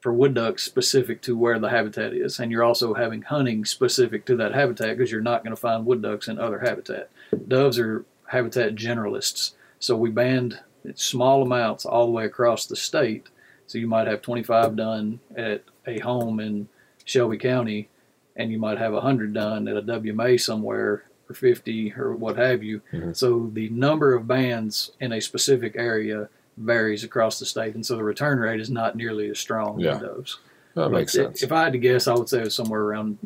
[0.00, 4.24] for wood ducks specific to where the habitat is, and you're also having hunting specific
[4.26, 7.10] to that habitat because you're not going to find wood ducks in other habitat.
[7.48, 10.60] Doves are habitat generalists, so we band
[10.94, 13.26] small amounts all the way across the state.
[13.66, 16.68] So you might have 25 done at a home in
[17.04, 17.88] Shelby County,
[18.36, 22.62] and you might have 100 done at a WMA somewhere, or 50, or what have
[22.62, 22.80] you.
[22.92, 23.16] Mhm.
[23.16, 27.96] So the number of bands in a specific area varies across the state, and so
[27.96, 29.96] the return rate is not nearly as strong Yeah.
[29.96, 30.38] in doves.
[30.74, 31.42] That But makes sense.
[31.42, 33.18] If I had to guess, I would say it was somewhere around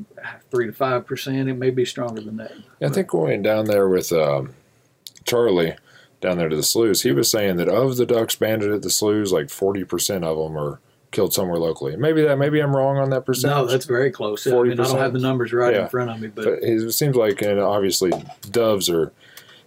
[0.50, 1.48] three to five percent.
[1.48, 2.52] It may be stronger than that.
[2.80, 4.54] I think going down there with um,
[5.24, 5.76] Charlie
[6.22, 8.88] down there to the sloughs, he was saying that of the ducks banded at the
[8.90, 10.80] sloughs, like forty percent of them are
[11.14, 11.96] killed somewhere locally.
[11.96, 13.56] Maybe that maybe I'm wrong on that percentage.
[13.56, 14.46] No, that's very close.
[14.46, 14.98] I mean, I don't 40%.
[14.98, 15.82] have the numbers right Yeah.
[15.84, 18.12] in front of me, but But it seems like, and obviously,
[18.50, 19.12] doves are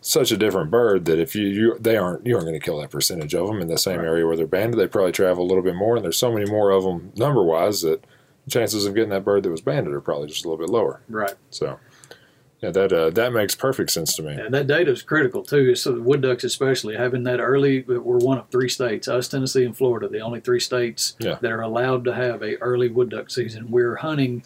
[0.02, 2.80] such a different bird that if you, you they aren't you aren't going to kill
[2.80, 4.08] that percentage of them in the same Right.
[4.08, 4.80] area where they're banded.
[4.80, 7.42] They probably travel a little bit more, and there's so many more of them number
[7.44, 8.04] wise that
[8.48, 11.02] chances of getting that bird that was banded are probably just a little bit lower.
[11.10, 11.34] right.
[11.50, 11.80] So,
[12.62, 14.34] yeah, that uh, that makes perfect sense to me.
[14.34, 15.76] And that data is critical too.
[15.76, 19.64] So the wood ducks, especially having that early, we're one of three states, us, Tennessee,
[19.66, 21.38] and Florida, the only three states Yeah.
[21.42, 23.70] that are allowed to have a early wood duck season.
[23.70, 24.44] We're hunting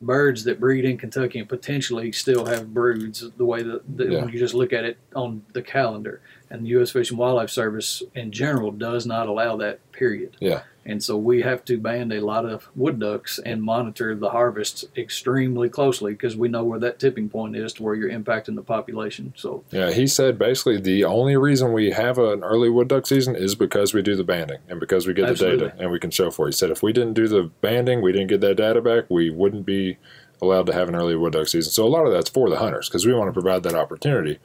[0.00, 3.24] birds that breed in Kentucky and potentially still have broods.
[3.36, 4.24] The way that, that Yeah.
[4.24, 6.90] when you just look at it on the calendar, and the U.S.
[6.90, 9.78] Fish and Wildlife Service in general does not allow that.
[9.92, 10.36] Period.
[10.40, 10.62] Yeah.
[10.84, 14.84] And so we have to band a lot of wood ducks and monitor the harvests
[14.96, 18.62] extremely closely because we know where that tipping point is to where you're impacting the
[18.62, 19.32] population.
[19.36, 23.36] So Yeah, he said basically the only reason we have an early wood duck season
[23.36, 26.10] is because we do the banding and because we get the data and we can
[26.10, 26.50] show for it.
[26.50, 29.30] He said if we didn't do the banding, we didn't get that data back, we
[29.30, 29.98] wouldn't be
[30.40, 31.72] allowed to have an early wood duck season.
[31.72, 34.40] So a lot of that's for the hunters because we want to provide that opportunity.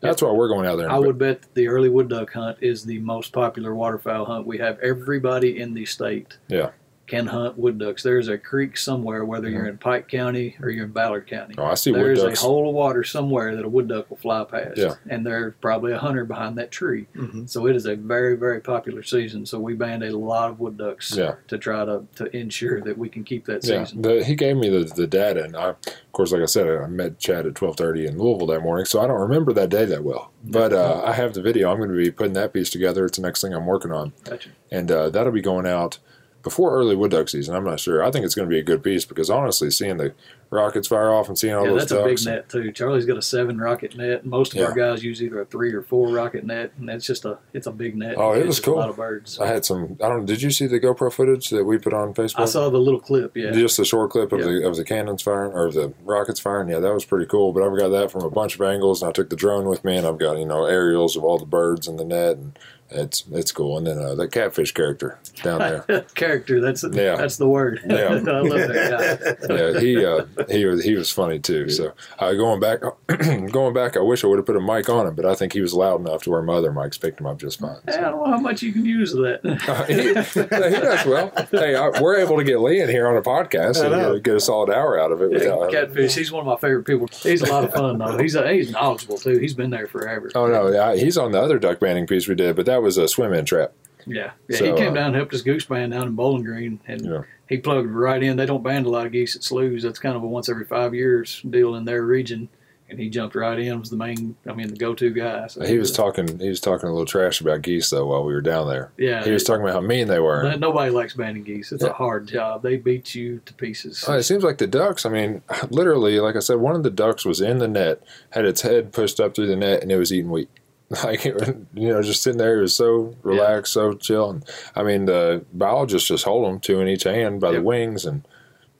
[0.00, 0.90] That's why we're going out there.
[0.90, 4.46] I would bet the early wood duck hunt is the most popular waterfowl hunt.
[4.46, 6.70] We have everybody in the state Yeah.
[7.10, 8.02] Can hunt wood ducks.
[8.04, 11.54] There's a creek somewhere, whether you're in Pike County or you're in Ballard County.
[11.58, 14.16] Oh, I see wood There's a hole of water somewhere that a wood duck will
[14.16, 14.78] fly past.
[14.78, 14.94] Yeah.
[15.08, 17.08] And there's probably a hunter behind that tree.
[17.16, 17.48] Mhm.
[17.50, 19.44] So it is a very, very popular season.
[19.44, 21.34] So we band a lot of wood ducks Yeah.
[21.48, 24.02] to try to, to ensure that we can keep that Yeah, season.
[24.02, 25.76] the, he gave me the, the data, and I, of
[26.12, 29.00] course, like I said, I met Chad at twelve thirty in Louisville that morning, so
[29.00, 30.30] I don't remember that day that well.
[30.44, 31.70] But uh, I have the video.
[31.72, 33.04] I'm going to be putting that piece together.
[33.04, 34.12] It's the next thing I'm working on.
[34.24, 34.50] Gotcha.
[34.70, 35.98] and uh, that'll be going out
[36.42, 37.54] before early wood duck season.
[37.54, 38.02] I'm not sure.
[38.02, 40.14] I think it's going to be a good piece because honestly, seeing the
[40.50, 42.72] rockets fire off and seeing all Yeah, those that's a big net too.
[42.72, 44.26] Charlie's got a seven rocket net.
[44.26, 44.66] Most of Yeah.
[44.66, 47.66] our guys use either a three or four rocket net, and it's just a it's
[47.68, 48.16] a big net.
[48.18, 48.74] Oh, it was cool.
[48.74, 49.38] A lot of birds.
[49.38, 49.96] I had some.
[50.02, 50.26] I don't.
[50.26, 52.40] Did you see the GoPro footage that we put on Facebook?
[52.40, 53.36] I saw the little clip.
[53.36, 54.46] Yeah, Just the short clip of Yeah.
[54.46, 56.68] the of the cannons firing or the rockets firing.
[56.68, 57.52] Yeah, that was pretty cool.
[57.52, 59.84] But I've got that from a bunch of angles, and I took the drone with
[59.84, 62.58] me, and I've got you know aerials of all the birds in the net, and
[62.90, 63.78] it's it's cool.
[63.78, 66.00] And then uh, that catfish character down there.
[66.16, 66.60] character.
[66.60, 67.14] That's Yeah.
[67.16, 67.80] that's the word.
[67.88, 68.08] Yeah.
[68.08, 69.54] I love that guy.
[69.54, 71.68] yeah, he uh, he was he was funny too.
[71.68, 72.80] So uh, going back,
[73.52, 75.52] going back, I wish I would have put a mic on him, but I think
[75.52, 77.76] he was loud enough to where my other mics picked him up just fine.
[77.86, 79.40] Hey, I don't know how much you can use of that.
[79.70, 81.32] Uh, he, he does well.
[81.50, 84.34] Hey, I, we're able to get Lee in here on a podcast and uh, get
[84.34, 85.30] a solid hour out of it.
[85.30, 87.08] Without, Catfish, he's one of my favorite people.
[87.22, 88.18] He's a lot of fun though.
[88.18, 89.38] He's a, he's knowledgeable too.
[89.38, 90.30] He's been there forever.
[90.34, 92.96] Oh no, yeah, he's on the other duck banding piece we did, but that was
[92.98, 93.72] a swim in trap.
[94.06, 94.56] Yeah, yeah.
[94.58, 97.04] So, he came uh, down and helped us goose band down in Bowling Green, and
[97.04, 97.22] Yeah.
[97.50, 98.38] He plugged right in.
[98.38, 99.82] They don't band a lot of geese at sloughs.
[99.82, 102.48] That's kind of a once every five years deal in their region.
[102.88, 103.78] And he jumped right in.
[103.78, 105.46] Was the main, I mean, the go-to guy.
[105.46, 106.40] So He was talking.
[106.40, 108.90] He was talking a little trash about geese though while we were down there.
[108.98, 110.42] Yeah, He was talking about how mean they were.
[110.42, 111.70] No- Nobody likes banding geese.
[111.70, 111.90] It's Yeah.
[111.90, 112.62] a hard job.
[112.64, 114.04] They beat you to pieces.
[114.08, 115.06] Oh, it seems like the ducks.
[115.06, 118.44] I mean, literally, like I said, one of the ducks was in the net, had
[118.44, 120.48] its head pushed up through the net, and it was eating wheat.
[121.04, 124.30] Like you know, just sitting there, it was so relaxed, so chill.
[124.30, 128.04] And I mean, the biologists just hold them two in each hand by the wings,
[128.04, 128.26] and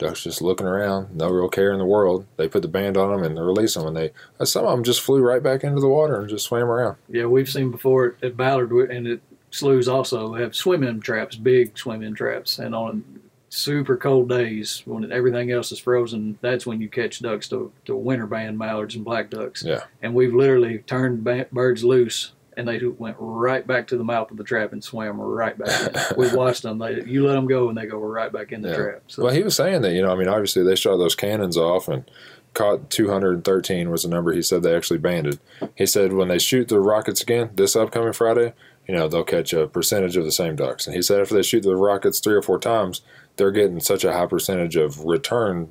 [0.01, 2.27] ducks just looking around, no real care in the world.
[2.37, 4.11] They put the band on them and they release them, and they
[4.45, 6.97] some of them just flew right back into the water and just swam around.
[7.09, 9.21] Yeah, we've seen before at, Ballard and at
[9.53, 13.20] sloughs also have swim-in traps, big swim-in traps, and on
[13.51, 17.95] super cold days when everything else is frozen, that's when you catch ducks to, to
[17.97, 19.63] winter band mallards and black ducks.
[19.65, 19.81] Yeah.
[20.03, 22.33] And we've literally turned ba- birds loose.
[22.57, 26.17] And they went right back to the mouth of the trap and swam right back
[26.19, 26.79] we watched them.
[26.79, 28.77] They, you let them go, and they go right back in the Yeah.
[28.77, 29.03] trap.
[29.07, 31.57] So Well, he was saying that, you know, I mean, obviously they shot those cannons
[31.57, 32.05] off and
[32.53, 35.39] caught 213 was the number he said they actually banded.
[35.77, 38.53] He said when they shoot the rockets again this upcoming Friday,
[38.87, 40.87] you know, they'll catch a percentage of the same ducks.
[40.87, 43.01] And he said after they shoot the rockets three or four times,
[43.41, 45.69] they're getting such a high percentage of return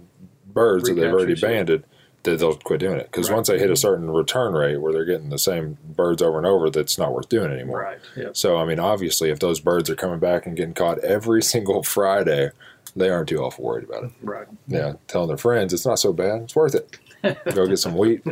[0.51, 1.83] birds that they've already banded
[2.23, 3.05] that they'll quit doing it.
[3.11, 3.35] Because Right.
[3.37, 6.47] once they hit a certain return rate where they're getting the same birds over and
[6.47, 7.79] over, that's not worth doing anymore.
[7.81, 10.97] right, yeah, So, I mean, obviously, if those birds are coming back and getting caught
[10.99, 12.49] every single Friday,
[12.95, 14.47] they aren't too awful worried about it right.
[14.67, 16.41] yeah, telling their friends it's not so bad.
[16.41, 16.97] It's worth it.
[17.55, 18.23] Go get some wheat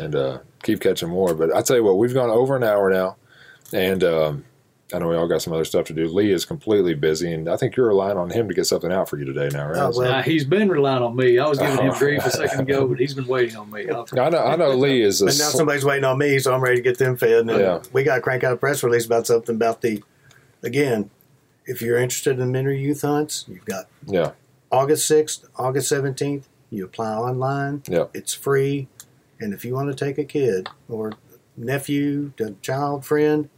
[0.00, 1.34] and uh, keep catching more.
[1.34, 3.16] But I tell you what, we've gone over an hour now,
[3.72, 4.44] and um,
[4.94, 6.06] I know we all got some other stuff to do.
[6.08, 9.08] Lee is completely busy, and I think you're relying on him to get something out
[9.08, 9.48] for you today.
[9.52, 9.76] Now, right?
[9.78, 11.38] Oh, well- Uh, he's been relying on me.
[11.40, 11.98] I was giving him Oh.
[11.98, 13.88] grief a second ago, but he's been waiting on me.
[13.90, 14.38] I'll- I know.
[14.38, 14.70] I know.
[14.76, 16.98] Lee is a But now sl- somebody's waiting on me, so I'm ready to get
[16.98, 17.48] them fed.
[17.48, 17.82] And Yeah.
[17.92, 20.04] we got to crank out a press release about something about the,
[20.62, 21.10] again,
[21.66, 24.32] if you're interested in Mentor Youth Hunts, you've got yeah,
[24.70, 26.44] August 6th, August 17th.
[26.70, 27.82] You apply online.
[27.88, 28.86] yeah, It's free.
[29.40, 31.12] And if you want to take a kid or
[31.56, 33.48] nephew, a child, friend,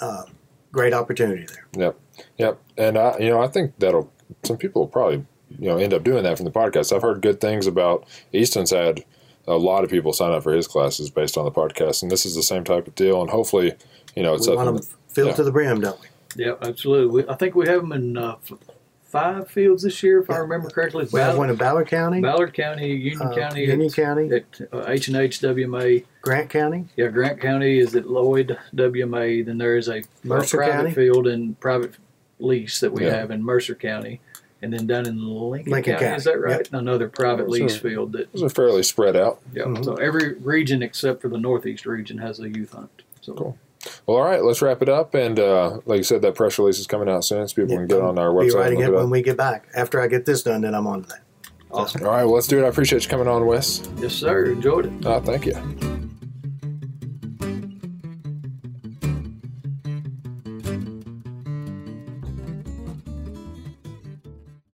[0.00, 0.24] uh,
[0.70, 1.66] great opportunity there.
[1.76, 2.00] yep,
[2.38, 2.60] yep.
[2.76, 4.12] And I, you know, I think that'll
[4.44, 5.24] some people will probably
[5.58, 6.94] you know end up doing that from the podcast.
[6.94, 9.04] I've heard good things about Easton's had
[9.46, 12.24] a lot of people sign up for his classes based on the podcast, and this
[12.24, 13.20] is the same type of deal.
[13.20, 13.74] And hopefully,
[14.14, 14.88] you know, it's we want something.
[14.88, 15.34] them filled yeah.
[15.34, 16.06] to the brim, don't we?
[16.36, 17.22] Yeah, absolutely.
[17.22, 18.58] We, I think we have them in uh, f-
[19.12, 21.06] five fields this year, if I remember correctly.
[21.12, 24.30] We have Ballard, one in Ballard County, Ballard County, Union uh, County, Union at, County,
[24.32, 26.04] at uh, H and H WMA.
[26.22, 26.86] Grant County.
[26.96, 29.44] Yeah, Grant County is at Lloyd WMA.
[29.44, 30.94] Then there is a, a Mercer private County?
[30.94, 31.94] field and private
[32.40, 33.16] lease that we Yeah.
[33.16, 34.20] have in Mercer County.
[34.62, 36.68] And then down in Lincoln, Lincoln County, County, is that right?
[36.72, 39.40] Another private So- lease field that Those are fairly spread out.
[39.52, 39.64] yeah.
[39.64, 39.84] Mhm.
[39.84, 43.02] So every region except for the northeast region has a youth hunt.
[43.20, 43.58] So Cool.
[44.06, 45.14] Well, all right, let's wrap it up.
[45.14, 47.86] And uh, like you said, that press release is coming out soon, so people can
[47.86, 48.40] get on our website.
[48.40, 48.54] Be website.
[48.60, 49.68] writing And it look it when we get back.
[49.74, 51.20] After I get this done, then I'm on to that.
[51.70, 52.04] awesome.
[52.04, 52.64] All right, well, let's do it.
[52.64, 53.88] I appreciate you coming on, Wes.
[53.96, 54.46] Yes, sir.
[54.46, 55.06] Enjoyed it.
[55.06, 56.01] Uh, thank you.